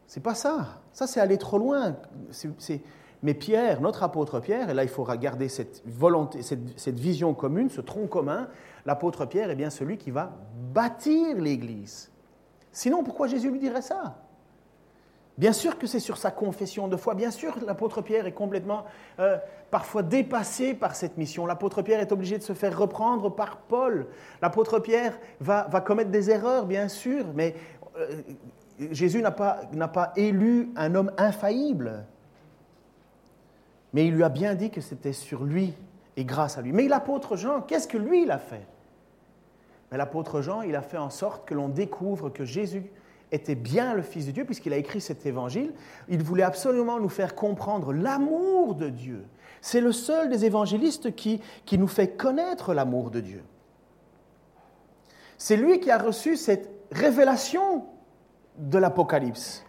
[0.07, 0.81] C'est pas ça.
[0.91, 1.95] Ça, c'est aller trop loin.
[2.31, 2.81] C'est
[3.23, 7.69] mais Pierre, notre apôtre Pierre, et là il faudra garder cette, volonté, cette, vision commune,
[7.69, 8.47] ce tronc commun,
[8.85, 10.31] l'apôtre Pierre est bien celui qui va
[10.73, 12.11] bâtir l'Église.
[12.71, 14.15] Sinon, pourquoi Jésus lui dirait ça?
[15.37, 17.15] Bien sûr que c'est sur sa confession de foi.
[17.15, 18.85] Bien sûr, l'apôtre Pierre est complètement,
[19.19, 19.37] euh,
[19.69, 21.45] parfois dépassé par cette mission.
[21.45, 24.07] L'apôtre Pierre est obligé de se faire reprendre par Paul.
[24.41, 27.55] L'apôtre Pierre va, commettre des erreurs, bien sûr, mais
[27.97, 28.21] euh,
[28.91, 29.61] Jésus n'a pas,
[29.93, 32.05] pas élu un homme infaillible.
[33.93, 35.73] Mais il lui a bien dit que c'était sur lui
[36.17, 36.71] et grâce à lui.
[36.71, 38.65] Mais l'apôtre Jean, qu'est-ce que lui, il a fait?
[39.91, 42.89] Mais L'apôtre Jean, il a fait en sorte que l'on découvre que Jésus
[43.31, 45.73] était bien le Fils de Dieu, puisqu'il a écrit cet évangile.
[46.07, 49.25] Il voulait absolument nous faire comprendre l'amour de Dieu.
[49.61, 53.43] C'est le seul des évangélistes qui, qui nous fait connaître l'amour de Dieu.
[55.37, 57.85] C'est lui qui a reçu cette révélation
[58.57, 59.65] de l'Apocalypse.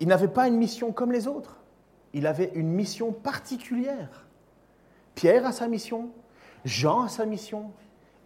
[0.00, 1.59] Il n'avait pas une mission comme les autres
[2.12, 4.26] il avait une mission particulière.
[5.14, 6.10] Pierre a sa mission,
[6.64, 7.72] Jean a sa mission,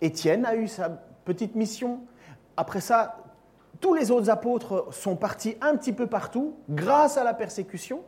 [0.01, 0.91] Étienne a eu sa
[1.25, 2.01] petite mission.
[2.57, 3.25] Après ça,
[3.81, 8.03] tous les autres apôtres sont partis un petit peu partout grâce à la persécution.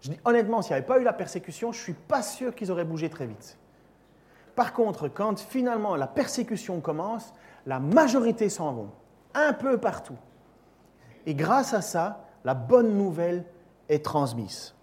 [0.00, 2.54] Je dis honnêtement, s'il n'y avait pas eu la persécution, je ne suis pas sûr
[2.54, 3.58] qu'ils auraient bougé très vite.
[4.54, 7.32] Par contre, quand finalement la persécution commence,
[7.66, 8.90] la majorité s'en vont,
[9.34, 10.16] un peu partout.
[11.26, 13.44] Et grâce à ça, la bonne nouvelle
[13.88, 14.74] est transmise.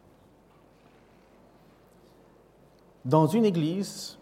[3.06, 4.18] Dans une église,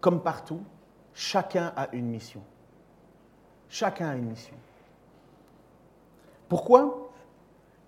[0.00, 0.62] comme partout,
[1.12, 2.42] chacun a une mission.
[3.68, 4.54] Chacun a une mission.
[6.48, 7.10] Pourquoi?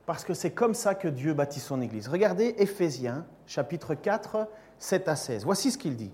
[0.06, 2.08] Parce que c'est comme ça que Dieu bâtit son Église.
[2.08, 4.48] Regardez Éphésiens chapitre 4,
[4.78, 5.44] 7 à 16.
[5.44, 6.12] Voici ce qu'il dit.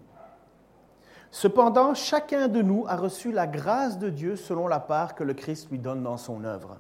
[1.33, 5.35] Cependant, chacun de nous a reçu la grâce de Dieu selon la part que le
[5.35, 6.79] Christ lui donne dans son œuvre.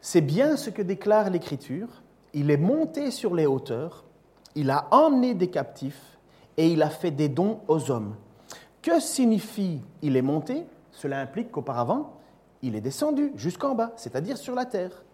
[0.00, 2.02] C'est bien ce que déclare l'Écriture.
[2.32, 4.04] Il est monté sur les hauteurs,
[4.54, 6.18] il a emmené des captifs
[6.56, 8.14] et il a fait des dons aux hommes.
[8.82, 10.66] Que signifie il est monté?
[10.90, 12.18] Cela implique qu'auparavant,
[12.62, 15.04] il est descendu jusqu'en bas, c'est-à-dire sur la terre.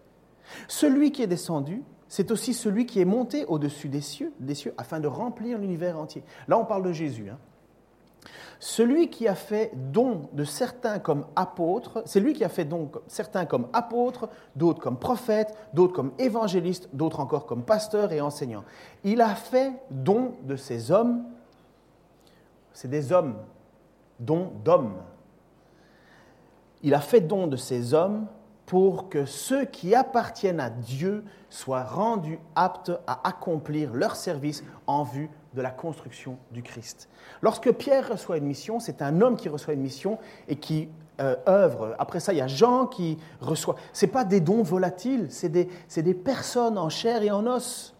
[0.67, 4.73] Celui qui est descendu, c'est aussi celui qui est monté au-dessus des cieux, des cieux,
[4.77, 6.23] afin de remplir l'univers entier.
[6.47, 7.29] Là, on parle de Jésus.
[7.29, 7.37] Hein.
[8.59, 12.91] Celui qui a fait don de certains comme apôtres, c'est lui qui a fait don
[13.07, 18.65] certains comme apôtres, d'autres comme prophètes, d'autres comme évangélistes, d'autres encore comme pasteurs et enseignants.
[19.05, 21.23] Il a fait don de ces hommes,
[22.73, 23.37] c'est des hommes,
[24.19, 24.95] don d'hommes,
[26.81, 28.27] il a fait don de ces hommes
[28.65, 35.03] pour que ceux qui appartiennent à Dieu soient rendus aptes à accomplir leur service en
[35.03, 37.09] vue de la construction du Christ.
[37.41, 41.35] Lorsque Pierre reçoit une mission, c'est un homme qui reçoit une mission et qui euh,
[41.47, 41.95] œuvre.
[41.99, 43.75] Après ça, il y a Jean qui reçoit.
[43.93, 47.95] Ce pas des dons volatiles, c'est des, des personnes en chair et en os.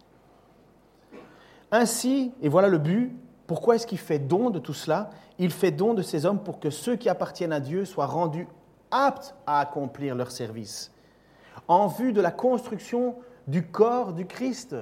[1.72, 5.10] Ainsi, et voilà le but, pourquoi est-ce qu'il fait don de tout cela?
[5.38, 8.46] Il fait don de ces hommes pour que ceux qui appartiennent à Dieu soient rendus
[8.90, 10.92] aptes à accomplir leur service,
[11.68, 14.76] en vue de la construction du corps du Christ.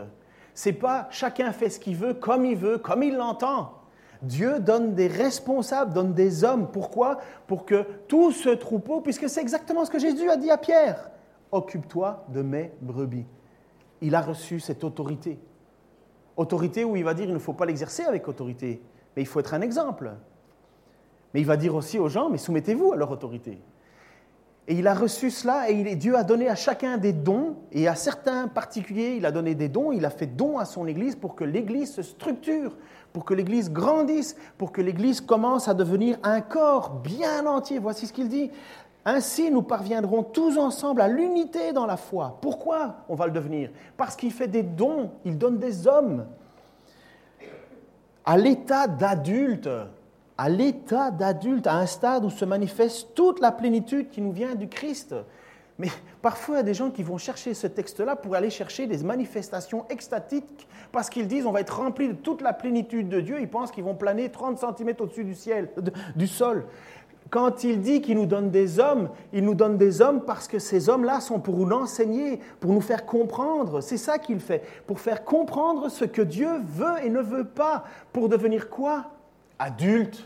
[0.59, 3.75] C'est pas chacun fait ce qu'il veut, comme il veut, comme il l'entend.
[4.23, 6.73] Dieu donne des responsables, donne des hommes.
[6.73, 7.19] Pourquoi?
[7.47, 11.13] Pour que tout ce troupeau, puisque c'est exactement ce que Jésus a dit à Pierre,
[11.53, 13.25] occupe-toi de mes brebis.
[14.01, 15.39] Il a reçu cette autorité.
[16.37, 18.83] Autorité où il va dire il ne faut pas l'exercer avec autorité,
[19.15, 20.11] mais il faut être un exemple.
[21.35, 23.61] Mais il va dire aussi aux gens, mais soumettez-vous à leur autorité.
[24.71, 27.95] Et il a reçu cela et Dieu a donné à chacun des dons et à
[27.95, 31.35] certains particuliers, il a donné des dons, il a fait don à son Église pour
[31.35, 32.77] que l'Église se structure,
[33.15, 37.79] pour que l'Église grandisse, pour que l'Église commence à devenir un corps bien entier.
[37.79, 38.51] Voici ce qu'il dit.
[39.07, 42.37] Ainsi, nous parviendrons tous ensemble à l'unité dans la foi.
[42.43, 43.71] Pourquoi on va le devenir?
[43.97, 46.27] Parce qu'il fait des dons, il donne des hommes
[48.27, 49.71] à l'état d'adulte
[50.39, 54.55] à l'état d'adulte, à un stade où se manifeste toute la plénitude qui nous vient
[54.55, 55.15] du Christ.
[55.79, 55.89] Mais
[56.23, 58.99] parfois, il y a des gens qui vont chercher ce texte-là pour aller chercher des
[59.05, 63.39] manifestations extatiques parce qu'ils disent on va être rempli de toute la plénitude de Dieu.
[63.41, 65.69] Ils pensent qu'ils vont planer 30 cm au-dessus du ciel,
[66.17, 66.65] du sol.
[67.31, 70.59] Quand il dit qu'il nous donne des hommes, il nous donne des hommes parce que
[70.59, 73.83] ces hommes-là sont pour nous enseigner, pour nous faire comprendre.
[73.83, 77.85] C'est ça qu'il fait, pour faire comprendre ce que Dieu veut et ne veut pas.
[78.13, 79.11] Pour devenir quoi?
[79.59, 80.25] Adulte,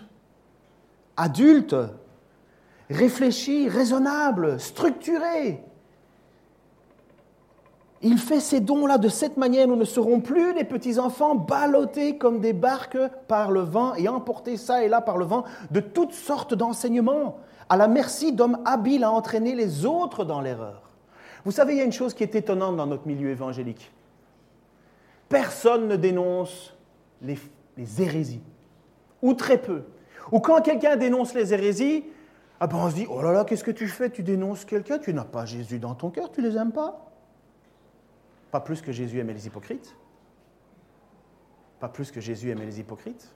[1.17, 1.77] adulte,
[2.91, 5.63] réfléchi, raisonnable, structuré.
[8.05, 12.41] Il fait ces dons-là de cette manière, nous ne serons plus des petits-enfants ballottés comme
[12.41, 16.13] des barques par le vent et emportés ça et là par le vent de toutes
[16.13, 20.83] sortes d'enseignements, à la merci d'hommes habiles à entraîner les autres dans l'erreur.
[21.45, 23.93] Vous savez, il y a une chose qui est étonnante dans notre milieu évangélique.
[25.29, 26.75] Personne ne dénonce
[27.23, 27.39] les,
[27.77, 28.43] les hérésies
[29.23, 29.85] ou très peu.
[30.31, 32.05] Ou quand quelqu'un dénonce les hérésies,
[32.61, 34.11] ah ben on se dit, oh là là, qu'est-ce que tu fais?
[34.11, 37.11] Tu dénonces quelqu'un, tu n'as pas Jésus dans ton cœur, tu ne les aimes pas?
[38.51, 39.97] Pas plus que Jésus aimait les hypocrites.
[41.81, 43.35] Pas plus que Jésus aimait les hypocrites.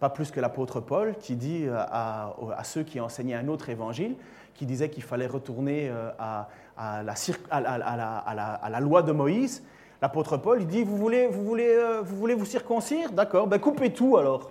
[0.00, 4.16] Pas plus que l'apôtre Paul qui dit à, ceux qui enseignaient un autre évangile,
[4.54, 9.62] qui disait qu'il fallait retourner à la loi de Moïse,
[10.02, 13.12] L'apôtre Paul, il dit, vous voulez vous, voulez, euh, vous, voulez circoncire?
[13.12, 14.50] D'accord, ben coupez tout alors.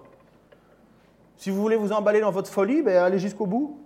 [1.37, 3.79] Si vous voulez vous emballer dans votre folie, ben allez jusqu'au bout.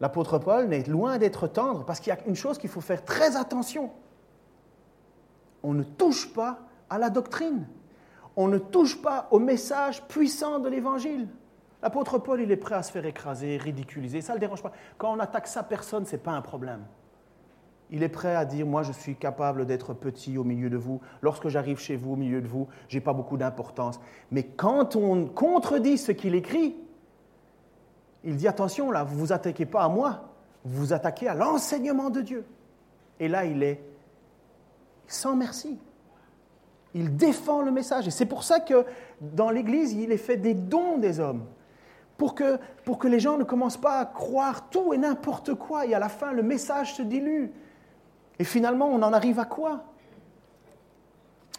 [0.00, 3.04] L'apôtre Paul n'est loin d'être tendre parce qu'il y a une chose qu'il faut faire
[3.04, 3.90] très attention.
[5.62, 7.66] On ne touche pas à la doctrine.
[8.36, 11.28] On ne touche pas au message puissant de l'Évangile.
[11.82, 14.20] L'apôtre Paul, il est prêt à se faire écraser, ridiculiser.
[14.20, 14.72] Ça ne le dérange pas.
[14.98, 16.84] Quand on attaque sa personne, ce n'est pas un problème.
[17.90, 21.00] Il est prêt à dire, moi je suis capable d'être petit au milieu de vous.
[21.22, 24.00] Lorsque j'arrive chez vous, au milieu de vous, je n'ai pas beaucoup d'importance.
[24.30, 26.76] Mais quand on contredit ce qu'il écrit,
[28.22, 30.30] il dit, attention là, vous ne vous attaquez pas à moi,
[30.64, 32.44] vous vous attaquez à l'enseignement de Dieu.
[33.18, 33.80] Et là, il est
[35.06, 35.78] sans merci.
[36.94, 38.06] Il défend le message.
[38.06, 38.84] Et c'est pour ça que
[39.20, 41.44] dans l'Église, il est fait des dons des hommes
[42.16, 45.86] pour que, pour que les gens ne commencent pas à croire tout et n'importe quoi,
[45.86, 47.46] et à la fin, le message se dilue.
[48.40, 49.84] Et finalement, on en arrive à quoi?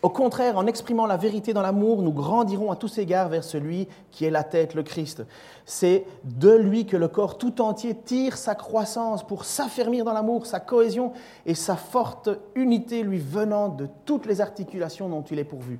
[0.01, 3.87] Au contraire, en exprimant la vérité dans l'amour, nous grandirons à tous égards vers celui
[4.09, 5.23] qui est la tête, le Christ.
[5.63, 10.47] C'est de lui que le corps tout entier tire sa croissance pour s'affermir dans l'amour,
[10.47, 11.13] sa cohésion
[11.45, 15.79] et sa forte unité lui venant de toutes les articulations dont il est pourvu,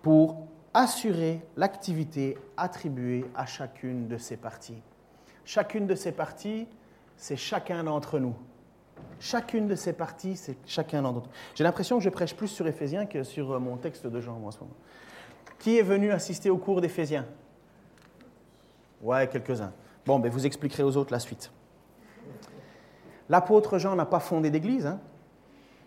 [0.00, 4.80] pour assurer l'activité attribuée à chacune de ses parties.
[5.44, 6.68] Chacune de ses parties,
[7.16, 8.36] c'est chacun d'entre nous.
[9.18, 11.32] Chacune de ces parties, c'est chacun d'entre nous.
[11.54, 14.40] J'ai l'impression que je prêche plus sur Éphésiens que sur euh, mon texte de Jean
[14.44, 14.74] en ce moment.
[15.58, 17.26] Qui est venu assister au cours d'Éphésiens?
[19.02, 19.72] Ouais, quelques-uns.
[20.04, 21.50] Bon, ben vous expliquerez aux autres la suite.
[23.28, 24.86] L'apôtre Jean n'a pas fondé d'église.
[24.86, 25.00] Hein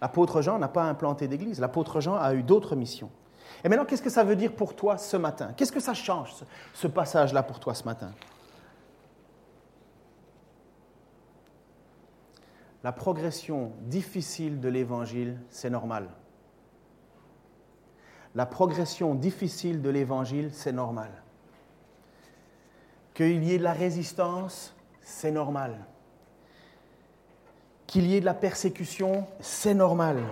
[0.01, 1.59] L'apôtre Jean n'a pas implanté d'église.
[1.59, 3.11] L'apôtre Jean a eu d'autres missions.
[3.63, 5.53] Et maintenant, qu'est-ce que ça veut dire pour toi ce matin?
[5.55, 6.33] Qu'est-ce que ça change,
[6.73, 8.11] ce passage-là pour toi ce matin?
[12.83, 16.09] La progression difficile de l'Évangile, c'est normal.
[18.35, 21.09] La progression difficile de l'Évangile, c'est normal.
[23.13, 25.85] Qu'il y ait de la résistance, c'est normal.
[27.87, 30.23] Qu'il y ait de la persécution, c'est normal.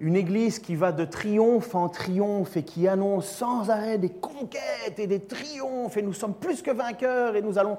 [0.00, 4.98] Une Église qui va de triomphe en triomphe et qui annonce sans arrêt des conquêtes
[4.98, 7.78] et des triomphes et nous sommes plus que vainqueurs et nous allons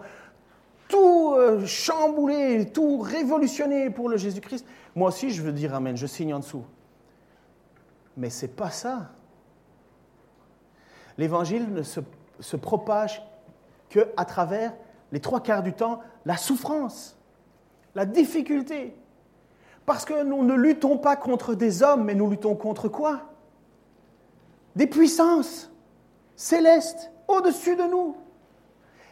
[0.93, 6.06] tout euh, chambouler, tout révolutionner pour le Jésus-Christ, moi aussi je veux dire Amen, je
[6.06, 6.65] signe en dessous.
[8.15, 9.10] Mais ce n'est pas ça.
[11.17, 11.99] L'évangile ne se,
[12.39, 13.23] se propage
[13.89, 14.71] qu'à travers
[15.12, 17.17] les trois quarts du temps la souffrance,
[17.95, 18.95] la difficulté.
[19.88, 23.32] Parce que nous ne luttons pas contre des hommes, mais nous luttons contre quoi?
[24.75, 25.71] Des puissances
[26.36, 28.15] célestes au-dessus de nous.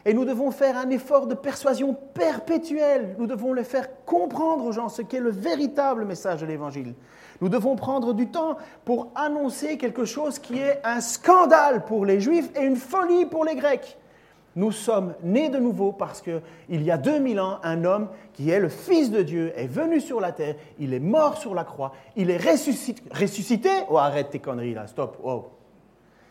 [0.04, 3.14] Et nous devons faire un effort de persuasion perpétuel.
[3.18, 6.94] Nous devons le faire comprendre aux gens ce qu'est le véritable message de l'Évangile.
[7.40, 12.20] Nous devons prendre du temps pour annoncer quelque chose qui est un scandale pour les
[12.20, 13.96] Juifs et une folie pour les Grecs.
[14.54, 18.60] Nous sommes nés de nouveau parce qu'il y a 2000 ans, un homme qui est
[18.60, 21.92] le Fils de Dieu est venu sur la terre, il est mort sur la croix,
[22.16, 23.70] il est ressuscité.
[23.88, 25.18] oh, arrête tes conneries là, stop.
[25.24, 25.46] Oh.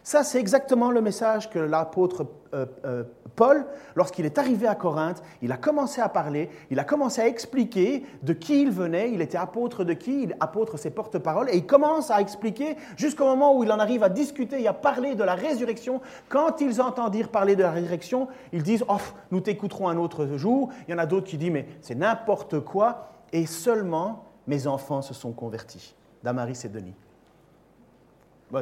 [0.04, 3.04] Ça, c'est exactement le message que l'apôtre euh, euh,
[3.36, 7.28] Paul, lorsqu'il est arrivé à Corinthe, il a commencé à parler, il a commencé à
[7.28, 11.58] expliquer de qui il venait, il était apôtre de qui, il apôtre ses porte-paroles, et
[11.58, 15.16] il commence à expliquer jusqu'au moment où il en arrive à discuter et à parler
[15.16, 16.02] de la résurrection.
[16.30, 18.98] Quand ils entendirent parler de la résurrection, ils disent Oh,
[19.32, 20.70] nous t'écouterons un autre jour.
[20.88, 23.08] Il y en a d'autres qui disent Mais c'est n'importe quoi.
[23.32, 26.96] Et seulement mes enfants se sont convertis, Damaris et Denis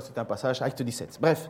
[0.01, 1.17] c'est un passage, acte 17.
[1.21, 1.49] Bref.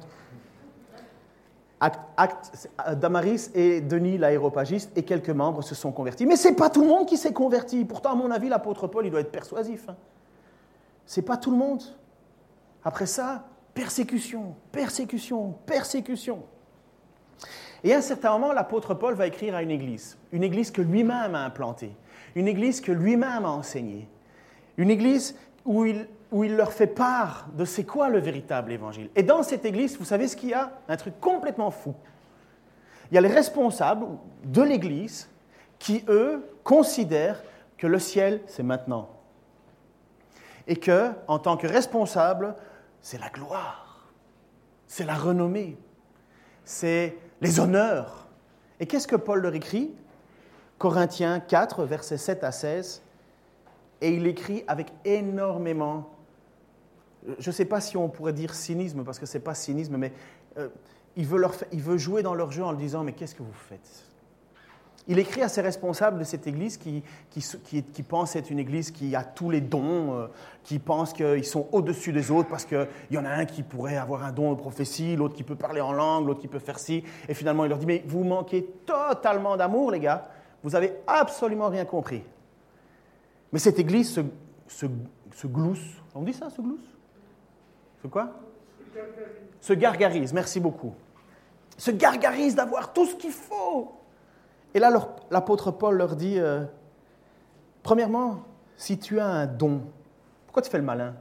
[2.96, 6.26] Damaris et Denis l'aéropagiste et quelques membres se sont convertis.
[6.26, 7.86] Mais ce n'est pas tout le monde qui s'est converti.
[7.86, 9.88] Pourtant, à mon avis, l'apôtre Paul, il doit être persuasif.
[9.88, 9.96] Hein.
[11.06, 11.82] Ce n'est pas tout le monde.
[12.84, 16.44] Après ça, persécution, persécution, persécution.
[17.84, 20.82] Et à un certain moment, l'apôtre Paul va écrire à une église, une église que
[20.82, 21.96] lui-même a implantée,
[22.36, 24.10] une église que lui-même a enseignée,
[24.78, 29.10] une église où il où il leur fait part de c'est quoi le véritable évangile.
[29.16, 30.72] Et dans cette église, vous savez ce qu'il y a?
[30.88, 31.96] Un truc complètement fou.
[33.12, 34.06] Il y a les responsables
[34.44, 35.30] de l'église
[35.80, 37.42] qui, eux, considèrent
[37.78, 39.10] que le ciel, c'est maintenant.
[40.68, 42.54] Et que, en tant que responsable,
[43.02, 44.12] c'est la gloire,
[44.86, 45.78] c'est la renommée,
[46.64, 48.28] c'est les honneurs.
[48.80, 49.92] Et qu'est-ce que Paul leur écrit?
[50.78, 53.02] Corinthiens 4, versets 7 à 16.
[54.02, 56.10] Et il écrit avec énormément
[57.40, 59.98] je ne sais pas si on pourrait dire cynisme, parce que ce n'est pas cynisme,
[59.98, 60.14] mais
[60.58, 60.70] euh,
[61.16, 64.06] il, veut jouer dans leur jeu en leur disant, mais qu'est-ce que vous faites?
[65.08, 68.92] Il écrit à ses responsables de cette église qui, qui, qui, pensent être une église
[68.92, 70.28] qui a tous les dons, euh,
[70.64, 73.98] qui pensent qu'ils sont au-dessus des autres, parce qu'il y en a un qui pourrait
[73.98, 76.80] avoir un don de prophétie, l'autre qui peut parler en langue, l'autre qui peut faire
[76.80, 80.30] ci, et finalement il leur dit, mais vous manquez totalement d'amour, les gars,
[80.64, 82.24] vous n'avez absolument rien compris.
[83.52, 84.22] Mais cette église se,
[84.68, 84.86] se,
[85.34, 86.99] se glousse, on dit ça, se glousse?
[88.02, 88.30] Ce quoi?
[89.60, 90.94] Se gargarise, merci beaucoup.
[91.78, 93.94] Se gargarise d'avoir tout ce qu'il faut.
[94.74, 94.92] Et là,
[95.32, 96.64] l'apôtre Paul leur dit, euh,
[97.84, 98.44] premièrement,
[98.78, 99.82] si tu as un don,
[100.46, 101.16] pourquoi tu fais le malin?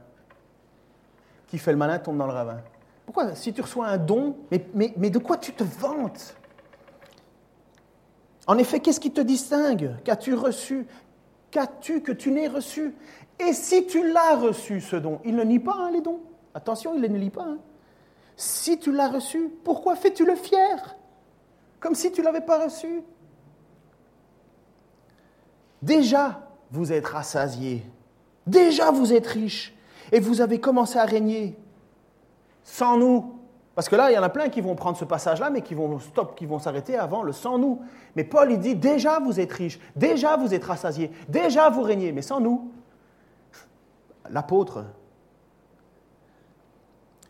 [1.47, 2.61] Qui fait le malin tombe dans le ravin.
[3.05, 4.37] Pourquoi Si tu reçois un don,
[4.75, 6.35] mais de quoi tu te vantes?
[8.47, 9.95] En effet, qu'est-ce qui te distingue?
[10.03, 10.87] Qu'as-tu reçu?
[11.51, 12.95] Qu'as-tu que tu n'aies reçu?
[13.39, 16.19] Et si tu l'as reçu, ce don, il ne nie pas hein, les dons?
[16.53, 17.43] Attention, il ne lit pas.
[17.43, 17.57] Hein.
[18.35, 20.95] Si tu l'as reçu, pourquoi fais-tu le fier?
[21.79, 23.03] Comme si tu ne l'avais pas reçu.
[25.81, 27.83] Déjà, vous êtes rassasiés.
[28.47, 29.75] Déjà, vous êtes riches.
[30.11, 31.57] Et vous avez commencé à régner
[32.63, 33.35] sans nous.
[33.75, 35.73] Parce que là, il y en a plein qui vont prendre ce passage-là, mais qui
[35.73, 37.81] vont stop, qui vont s'arrêter avant le sans nous.
[38.15, 42.11] Mais Paul, il dit déjà vous êtes riches, déjà vous êtes rassasiés, déjà vous régnez,
[42.11, 42.71] mais sans nous.
[44.29, 44.83] L'apôtre.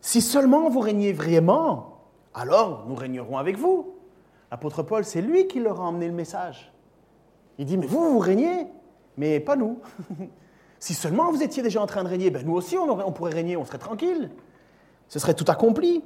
[0.10, 2.00] Si seulement vous régnez vraiment,
[2.34, 3.94] alors nous régnerons avec vous.
[4.50, 6.74] L'apôtre Paul, c'est lui qui leur a emmené le message.
[7.60, 8.66] Il dit, mais vous, vous régnez,
[9.18, 9.78] mais pas nous.
[10.80, 13.36] si seulement vous étiez déjà en train de régner, ben nous aussi, on, on pourrait
[13.36, 14.32] régner, on serait tranquille.
[15.10, 16.04] Ce serait tout accompli.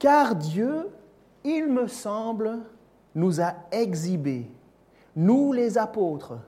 [0.00, 0.88] Car Dieu,
[1.44, 2.58] il me semble,
[3.14, 4.50] nous a exhibés,
[5.14, 6.38] nous les apôtres,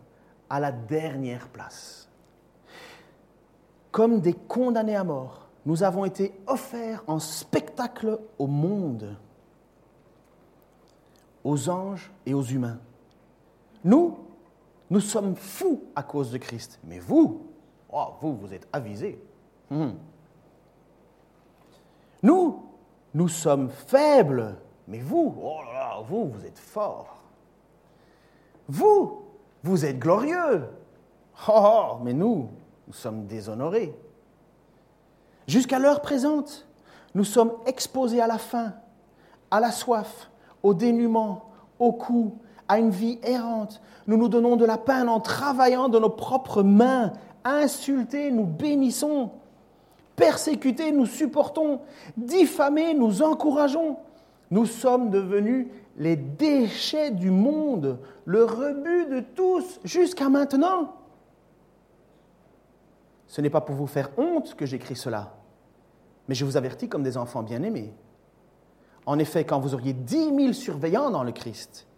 [0.50, 2.08] à la dernière place.
[3.92, 9.16] Comme des condamnés à mort, nous avons été offerts en spectacle au monde,
[11.42, 12.78] aux anges et aux humains.
[13.82, 14.18] Nous,
[14.90, 16.78] nous sommes fous à cause de Christ.
[16.84, 17.46] Mais vous,
[17.90, 19.18] oh, vous, vous êtes avisés.
[19.70, 19.94] Hum.
[22.22, 22.62] Nous,
[23.14, 24.56] nous sommes faibles.
[24.86, 25.60] Mais vous, oh
[26.06, 27.22] vous, vous êtes forts.
[28.68, 29.22] Vous,
[29.62, 30.64] vous êtes glorieux.
[31.48, 32.50] Oh, oh mais nous,
[32.86, 33.94] nous sommes déshonorés.
[35.46, 36.66] Jusqu'à l'heure présente,
[37.14, 38.72] nous sommes exposés à la faim,
[39.50, 40.30] à la soif,
[40.62, 42.38] au dénuement, au coup,
[42.68, 43.80] à une vie errante.
[44.06, 47.12] Nous nous donnons de la peine en travaillant de nos propres mains.
[47.44, 49.30] Insultés, nous bénissons.
[50.16, 51.80] Persécutés, nous supportons.
[52.16, 53.96] Diffamés, nous encourageons.
[54.50, 60.92] Nous sommes devenus les déchets du monde, le rebut de tous jusqu'à maintenant.
[63.34, 65.34] Ce n'est pas pour vous faire honte que j'écris cela,
[66.28, 67.92] mais je vous avertis comme des enfants bien-aimés.
[69.06, 71.88] En effet, quand vous auriez dix mille surveillants dans le Christ,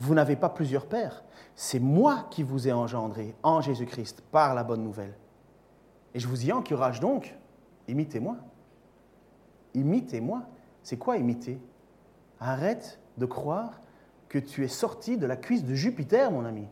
[0.00, 1.24] vous n'avez pas plusieurs pères.
[1.54, 5.14] C'est moi qui vous ai engendré en Jésus-Christ par la bonne nouvelle.
[6.12, 7.34] Et je vous y encourage donc,
[7.88, 8.36] imitez-moi.
[9.72, 10.42] Imitez-moi.
[10.82, 11.58] C'est quoi imiter?
[12.38, 13.80] Arrête de croire
[14.28, 16.68] que tu es sorti de la cuisse de Jupiter, mon ami.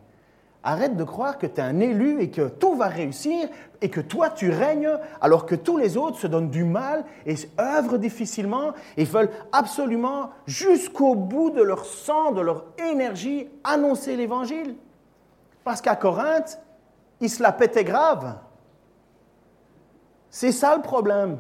[0.65, 3.49] Arrête de croire que tu es un élu et que tout va réussir
[3.81, 7.37] et que toi tu règnes alors que tous les autres se donnent du mal et
[7.61, 14.75] œuvrent difficilement et veulent absolument jusqu'au bout de leur sang, de leur énergie annoncer l'évangile.
[15.63, 16.61] Parce qu'à Corinthe,
[17.21, 18.35] ils se la pétaient grave.
[20.29, 21.39] C'est ça le problème.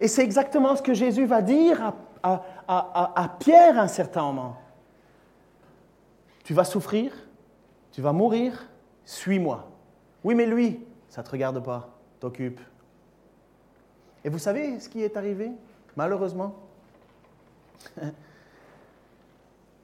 [0.00, 4.56] Et c'est exactement ce que Jésus va dire à, à Pierre à un certain moment.
[6.44, 7.12] Tu vas souffrir,
[7.98, 8.68] tu vas mourir,
[9.04, 9.68] suis-moi.
[10.22, 12.60] Oui, mais lui, ça ne te regarde pas, t'occupe.
[14.22, 15.50] Et vous savez ce qui est arrivé,
[15.96, 16.54] malheureusement?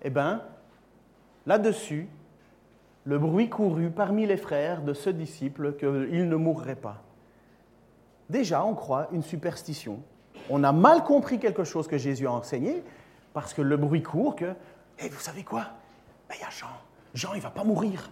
[0.07, 0.43] Eh bien,
[1.45, 2.07] là-dessus,
[3.05, 7.03] le bruit courut parmi les frères de ce disciple qu'il ne mourrait pas.
[8.31, 9.99] Déjà, on croit une superstition.
[10.51, 12.85] On a mal compris quelque chose que Jésus a enseigné,
[13.33, 14.55] parce que le bruit court que,
[15.01, 15.65] et vous savez quoi?
[16.29, 16.69] Ben, Il y a Jean.
[17.15, 18.11] Jean, il ne va pas mourir.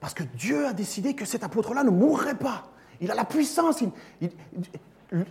[0.00, 2.64] Parce que Dieu a décidé que cet apôtre-là ne mourrait pas.
[3.00, 3.82] Il a la puissance.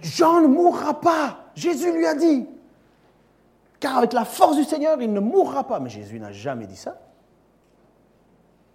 [0.02, 1.52] Jean ne mourra pas.
[1.56, 2.48] Jésus lui a dit.
[3.80, 5.80] Car avec la force du Seigneur, il ne mourra pas.
[5.80, 7.02] Mais Jésus n'a jamais dit ça.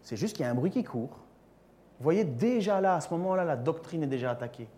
[0.02, 1.18] C'est juste qu'il y a un bruit qui court.
[1.98, 4.68] Vous voyez, déjà là, à ce moment-là, la doctrine est déjà attaquée.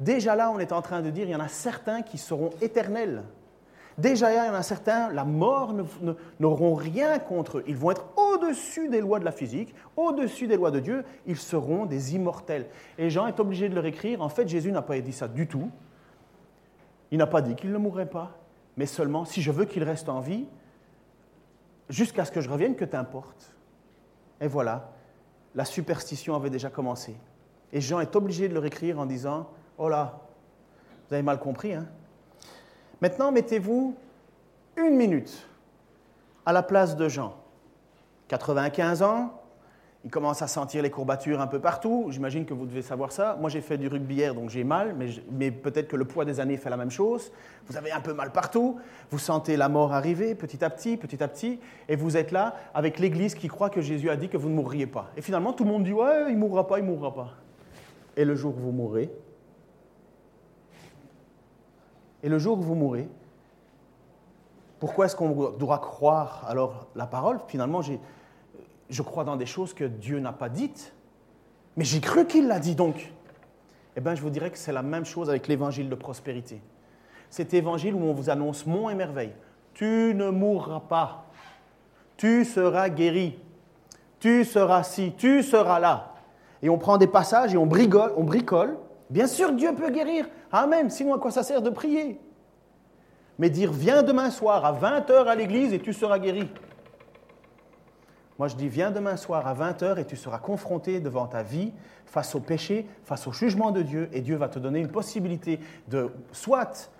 [0.00, 2.50] Déjà là, on est en train de dire, il y en a certains qui seront
[2.60, 3.22] éternels.
[3.98, 5.74] Déjà, il y en a certains, la mort
[6.40, 7.64] n'auront rien contre eux.
[7.66, 11.04] Ils vont être au-dessus des lois de la physique, au-dessus des lois de Dieu.
[11.26, 12.66] Ils seront des immortels.
[12.98, 14.22] Et Jean est obligé de leur écrire.
[14.22, 15.70] En fait, Jésus n'a pas dit ça du tout.
[17.10, 18.38] Il n'a pas dit qu'il ne mourrait pas,
[18.78, 20.46] mais seulement si je veux qu'il reste en vie,
[21.90, 23.52] jusqu'à ce que je revienne, que t'importe.
[24.40, 24.92] Et voilà,
[25.54, 27.14] la superstition avait déjà commencé.
[27.72, 30.20] Et Jean est obligé de leur écrire en disant Oh là,
[31.08, 31.86] vous avez mal compris, hein
[33.02, 33.96] Maintenant, mettez-vous
[34.76, 35.48] une minute
[36.46, 37.34] à la place de Jean.
[38.28, 39.42] 95 ans,
[40.04, 42.06] il commence à sentir les courbatures un peu partout.
[42.10, 43.36] J'imagine que vous devez savoir ça.
[43.40, 44.94] Moi, j'ai fait du rugby hier, donc j'ai mal,
[45.32, 47.32] mais, peut-être que le poids des années fait la même chose.
[47.66, 48.78] Vous avez un peu mal partout.
[49.10, 52.54] Vous sentez la mort arriver petit à petit, petit à petit, et vous êtes là
[52.72, 55.10] avec l'Église qui croit que Jésus a dit que vous ne mourriez pas.
[55.16, 57.30] Et finalement, tout le monde dit ouais, il mourra pas, il mourra pas.
[58.16, 59.10] Et le jour où vous mourrez,
[62.22, 63.08] et le jour où vous mourrez,
[64.78, 67.38] pourquoi est-ce qu'on doit croire alors la parole?
[67.46, 70.92] Finalement, je crois dans des choses que Dieu n'a pas dites,
[71.76, 73.12] mais j'ai cru qu'il l'a dit donc.
[73.96, 76.60] Eh bien, je vous dirais que c'est la même chose avec l'évangile de prospérité.
[77.30, 79.34] Cet évangile où on vous annonce monts et merveilles.
[79.74, 81.26] tu ne mourras pas,
[82.16, 83.38] tu seras guéri,
[84.20, 86.14] tu seras ci, tu seras là.
[86.62, 88.76] Et on prend des passages et on bricole.
[89.12, 90.26] Bien sûr, Dieu peut guérir.
[90.50, 90.88] Amen.
[90.88, 92.18] Sinon, à quoi ça sert de prier?
[93.38, 96.48] Mais dire, viens demain soir à 20h à l'église et tu seras guéri.
[98.38, 101.74] Moi, je dis, viens demain soir à 20h et tu seras confronté devant ta vie
[102.06, 105.60] face au péché, face au jugement de Dieu, et Dieu va te donner une possibilité
[105.88, 106.90] de soit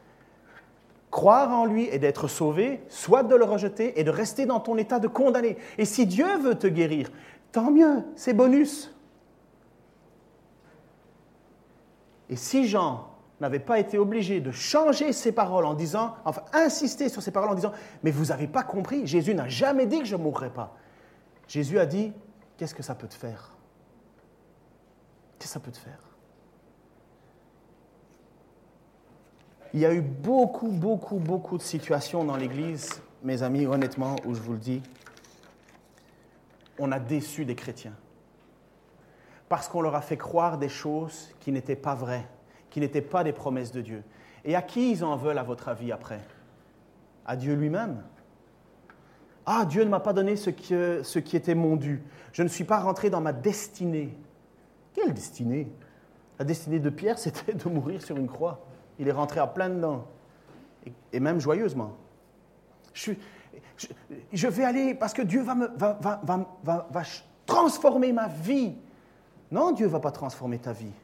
[1.11, 4.77] croire en lui et d'être sauvé, soit de le rejeter et de rester dans ton
[4.77, 5.57] état de condamné.
[5.79, 7.11] Et si Dieu veut te guérir,
[7.53, 8.95] tant mieux, c'est bonus.
[12.33, 13.11] Et si Jean
[13.43, 17.51] n'avait pas été obligé de changer ses paroles en disant, enfin insister sur ses paroles
[17.51, 17.73] en disant,
[18.03, 20.75] mais vous n'avez pas compris, Jésus n'a jamais dit que je ne mourrais pas.
[21.47, 22.11] Jésus a dit,
[22.57, 23.55] qu'est-ce que ça peut te faire?
[25.39, 25.99] Qu'est-ce que ça peut te faire?
[29.75, 34.33] Il y a eu beaucoup, beaucoup, beaucoup de situations dans l'Église, mes amis, honnêtement, où
[34.33, 34.83] je vous le dis,
[36.79, 37.95] on a déçu des chrétiens.
[39.53, 42.27] Parce qu'on leur a fait croire des choses qui n'étaient pas vraies,
[42.71, 44.03] qui n'étaient pas des promesses de Dieu.
[44.47, 46.21] Et à qui ils en veulent, à votre avis, après?
[47.27, 48.03] À Dieu lui-même?
[49.45, 52.03] Ah, Dieu ne m'a pas donné ce qui, ce qui était mon dû.
[52.33, 54.17] Je ne suis pas rentré dans ma destinée.
[54.95, 55.71] Quelle destinée?
[56.39, 58.65] La destinée de Pierre, c'était de mourir sur une croix.
[58.99, 60.07] Il est rentré à plein dedans,
[61.13, 61.93] et, même joyeusement.
[62.95, 67.03] Je, vais aller parce que Dieu va, me, va, va, va
[67.45, 68.77] transformer ma vie.
[69.53, 70.95] Non, Dieu ne va pas transformer ta vie.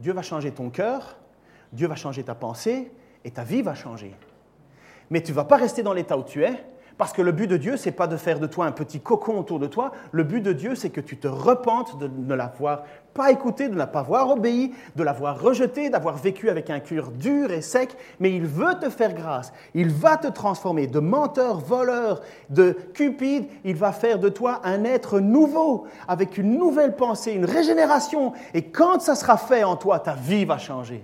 [0.00, 1.16] Dieu va changer ton cœur,
[1.72, 2.92] Dieu va changer ta pensée,
[3.24, 4.14] et ta vie va changer.
[5.08, 6.62] Mais tu ne vas pas rester dans l'état où tu es,
[7.00, 9.00] parce que le but de Dieu, ce n'est pas de faire de toi un petit
[9.00, 9.90] cocon autour de toi.
[10.12, 12.82] Le but de Dieu, c'est que tu te repentes de ne l'avoir
[13.14, 17.10] pas écouté, de ne pas avoir obéi, de l'avoir rejeté, d'avoir vécu avec un cœur
[17.10, 17.96] dur et sec.
[18.18, 19.50] Mais il veut te faire grâce.
[19.72, 22.20] Il va te transformer de menteur, voleur,
[22.50, 23.46] de cupide.
[23.64, 28.34] Il va faire de toi un être nouveau, avec une nouvelle pensée, une régénération.
[28.52, 31.02] Et quand ça sera fait en toi, ta vie va changer.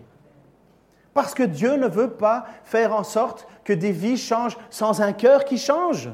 [1.17, 5.15] Parce que Dieu ne veut pas faire en sorte que des vies changent sans un
[5.15, 6.11] cœur qui change.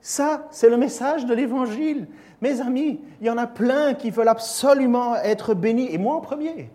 [0.00, 2.08] Ça, c'est le message de l'Évangile.
[2.40, 6.22] Mes amis, il y en a plein qui veulent absolument être bénis, et moi en
[6.22, 6.70] premier.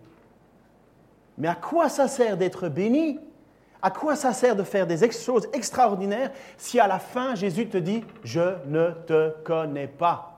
[1.39, 3.19] Mais à quoi ça sert d'être béni?
[3.81, 7.77] À quoi ça sert de faire des choses extraordinaires si à la fin Jésus te
[7.77, 10.37] dit⁇ Je ne te connais pas?⁇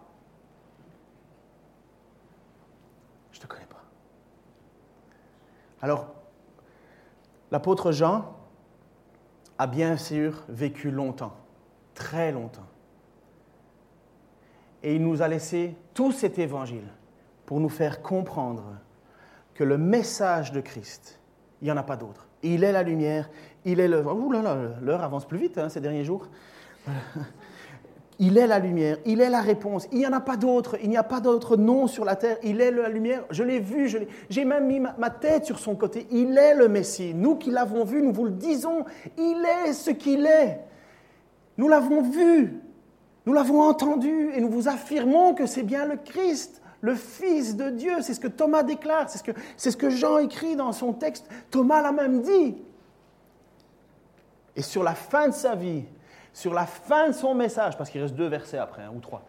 [3.33, 3.83] Je ne te connais pas.
[5.81, 6.07] Alors,
[7.51, 8.35] L'apôtre Jean
[9.57, 11.35] a bien sûr vécu longtemps,
[11.93, 12.67] très longtemps.
[14.83, 16.87] Et il nous a laissé tout cet évangile
[17.45, 18.63] pour nous faire comprendre
[19.53, 21.19] que le message de Christ,
[21.61, 22.27] il n'y en a pas d'autre.
[22.43, 23.29] Il est la lumière,
[23.65, 24.05] il est le...
[24.05, 26.29] Ouh là là, l'heure avance plus vite hein, ces derniers jours.
[28.21, 29.87] Il est la lumière, il est la réponse.
[29.93, 32.37] Il n'y en a pas d'autre, il n'y a pas d'autre nom sur la terre.
[32.43, 33.23] Il est la lumière.
[33.29, 33.89] Je l'ai vu,
[34.29, 36.05] j'ai même mis ma, tête sur son côté.
[36.11, 37.13] Il est le Messie.
[37.13, 38.83] Nous qui l'avons vu, nous vous le disons.
[39.17, 40.59] Il est ce qu'il est.
[41.57, 42.59] Nous l'avons vu,
[43.25, 47.69] nous l'avons entendu et nous vous affirmons que c'est bien le Christ, le Fils de
[47.69, 48.01] Dieu.
[48.01, 51.25] C'est ce que Thomas déclare, c'est ce, que, ce que Jean écrit dans son texte.
[51.51, 52.57] Thomas l'a même dit.
[54.57, 55.85] Et sur la fin de sa vie,
[56.33, 59.23] sur la fin de son message, parce qu'il reste deux versets après, ou trois,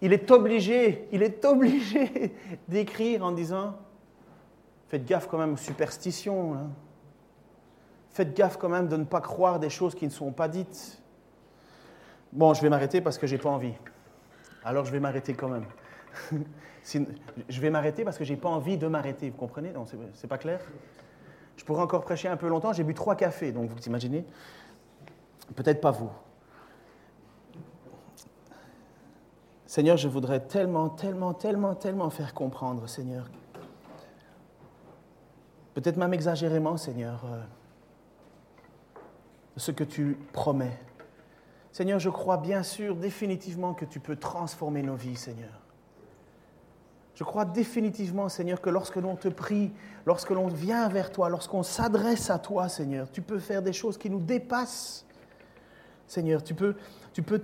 [0.00, 2.34] il est obligé, il est obligé
[2.68, 3.76] d'écrire en disant
[4.88, 6.54] Faites gaffe quand même aux superstitions.
[6.54, 6.70] Hein.
[8.08, 11.00] Faites gaffe quand même de ne pas croire des choses qui ne sont pas dites.
[12.32, 13.74] Bon, je vais m'arrêter parce que j'ai pas envie.
[14.64, 15.64] Alors je vais m'arrêter quand même.
[16.84, 19.30] je vais m'arrêter parce que j'ai pas envie de m'arrêter.
[19.30, 19.70] Vous comprenez?
[19.70, 19.84] Non,
[20.14, 20.60] c'est pas clair?
[21.56, 22.72] Je pourrais encore prêcher un peu longtemps.
[22.72, 24.24] J'ai bu trois cafés, donc vous imaginez?
[25.54, 26.10] Peut-être pas vous.
[29.70, 33.30] Seigneur, je voudrais tellement, tellement, tellement, tellement faire comprendre, Seigneur.
[35.74, 37.40] Peut-être même exagérément, Seigneur, euh,
[39.56, 40.76] ce que tu promets.
[41.70, 45.60] Seigneur, je crois bien sûr définitivement que tu peux transformer nos vies, Seigneur.
[47.14, 49.70] Je crois définitivement, Seigneur, que lorsque l'on te prie,
[50.04, 53.98] lorsque l'on vient vers toi, lorsqu'on s'adresse à toi, Seigneur, tu peux faire des choses
[53.98, 55.06] qui nous dépassent.
[56.08, 56.74] Seigneur, tu peux,
[57.12, 57.40] tu peux,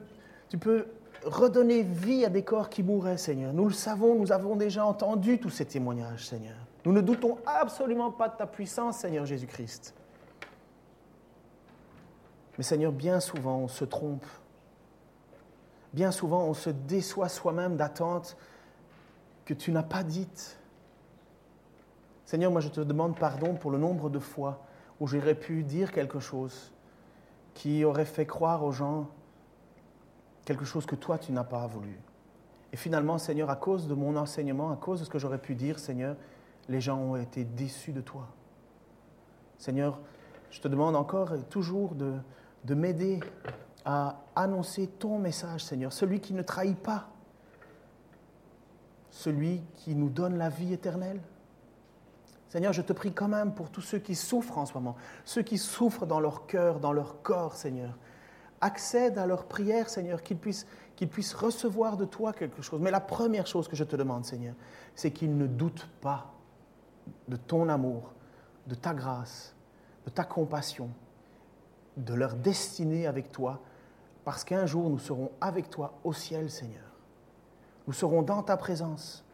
[0.48, 0.86] tu peux
[1.26, 3.52] redonner vie à des corps qui mouraient, Seigneur.
[3.52, 6.56] Nous le savons, nous avons déjà entendu tous ces témoignages, Seigneur.
[6.84, 9.94] Nous ne doutons absolument pas de ta puissance, Seigneur Jésus-Christ.
[12.56, 14.24] Mais Seigneur, bien souvent, on se trompe.
[15.92, 18.36] Bien souvent, on se déçoit soi-même d'attentes
[19.44, 20.58] que tu n'as pas dites.
[22.24, 24.60] Seigneur, moi je te demande pardon pour le nombre de fois
[25.00, 26.72] où j'aurais pu dire quelque chose
[27.54, 29.08] qui auraient fait croire aux gens
[30.46, 32.00] quelque chose que toi, tu n'as pas voulu.
[32.72, 35.54] Et finalement, Seigneur, à cause de mon enseignement, à cause de ce que j'aurais pu
[35.54, 36.16] dire, Seigneur,
[36.68, 38.28] les gens ont été déçus de toi.
[39.58, 40.00] Seigneur,
[40.50, 42.14] je te demande encore et toujours de,
[42.64, 43.20] de m'aider
[43.84, 47.08] à annoncer ton message, Seigneur, celui qui ne trahit pas,
[49.10, 51.20] celui qui nous donne la vie éternelle.
[52.48, 55.42] Seigneur, je te prie quand même pour tous ceux qui souffrent en ce moment, ceux
[55.42, 57.96] qui souffrent dans leur cœur, dans leur corps, Seigneur.
[58.66, 62.80] Accède à leur prière, Seigneur, qu'ils puissent, recevoir de toi quelque chose.
[62.80, 64.56] Mais la première chose que je te demande, Seigneur,
[64.96, 66.32] c'est qu'ils ne doutent pas
[67.28, 68.12] de ton amour,
[68.66, 69.54] de ta grâce,
[70.04, 70.90] de ta compassion,
[71.96, 73.60] de leur destinée avec toi,
[74.24, 76.90] parce qu'un jour nous serons avec toi au ciel, Seigneur.
[77.86, 79.24] Nous serons dans ta présence.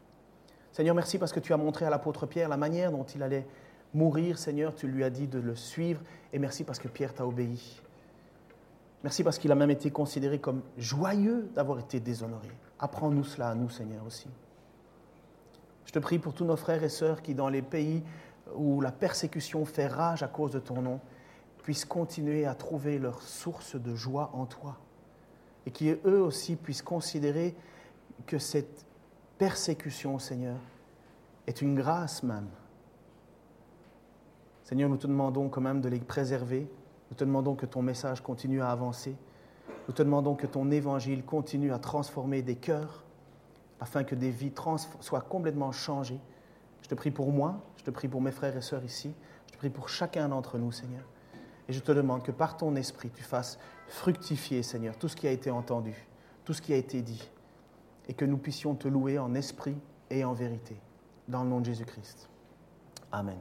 [0.73, 3.47] Seigneur, merci parce que tu as montré à l'apôtre Pierre la manière dont il allait
[3.95, 4.75] mourir, Seigneur.
[4.75, 6.03] Tu lui as dit de le suivre.
[6.35, 7.81] Et merci parce que Pierre t'a obéi.
[9.03, 12.51] Merci parce qu'il a même été considéré comme joyeux d'avoir été déshonoré.
[12.79, 14.29] Apprends-nous cela à nous, Seigneur, aussi.
[15.87, 18.03] Je te prie pour tous nos frères et sœurs qui, dans les pays
[18.55, 21.01] où la persécution fait rage à cause de ton nom,
[21.63, 24.79] puissent continuer à trouver leur source de joie en toi.
[25.67, 27.55] Et qui, eux aussi, puissent considérer
[28.27, 28.85] que cette
[29.39, 30.59] persécution, Seigneur,
[31.47, 32.49] est une grâce même.
[34.65, 36.69] Seigneur, nous te demandons quand même de les préserver.
[37.13, 39.15] Nous te demandons que ton message continue à avancer.
[39.87, 43.05] Nous te demandons que ton évangile continue à transformer des cœurs
[43.81, 44.51] afin que des vies
[45.01, 46.21] soient complètement changées.
[46.81, 49.13] Je te prie pour moi, je te prie pour mes frères et sœurs ici,
[49.53, 51.05] je prie pour chacun d'entre nous, Seigneur.
[51.69, 53.59] Et je te demande que par ton esprit, tu fasses
[53.89, 56.09] fructifier, Seigneur, tout ce qui a été entendu,
[56.47, 57.31] tout ce qui a été dit
[58.09, 59.77] et que nous puissions te louer en esprit
[60.09, 60.81] et en vérité.
[61.29, 62.31] Dans le nom de Jésus-Christ.
[63.13, 63.37] Amen.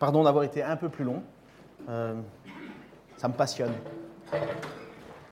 [0.00, 1.22] Pardon d'avoir été un peu plus long.
[1.88, 2.14] Euh,
[3.16, 3.72] ça me passionne.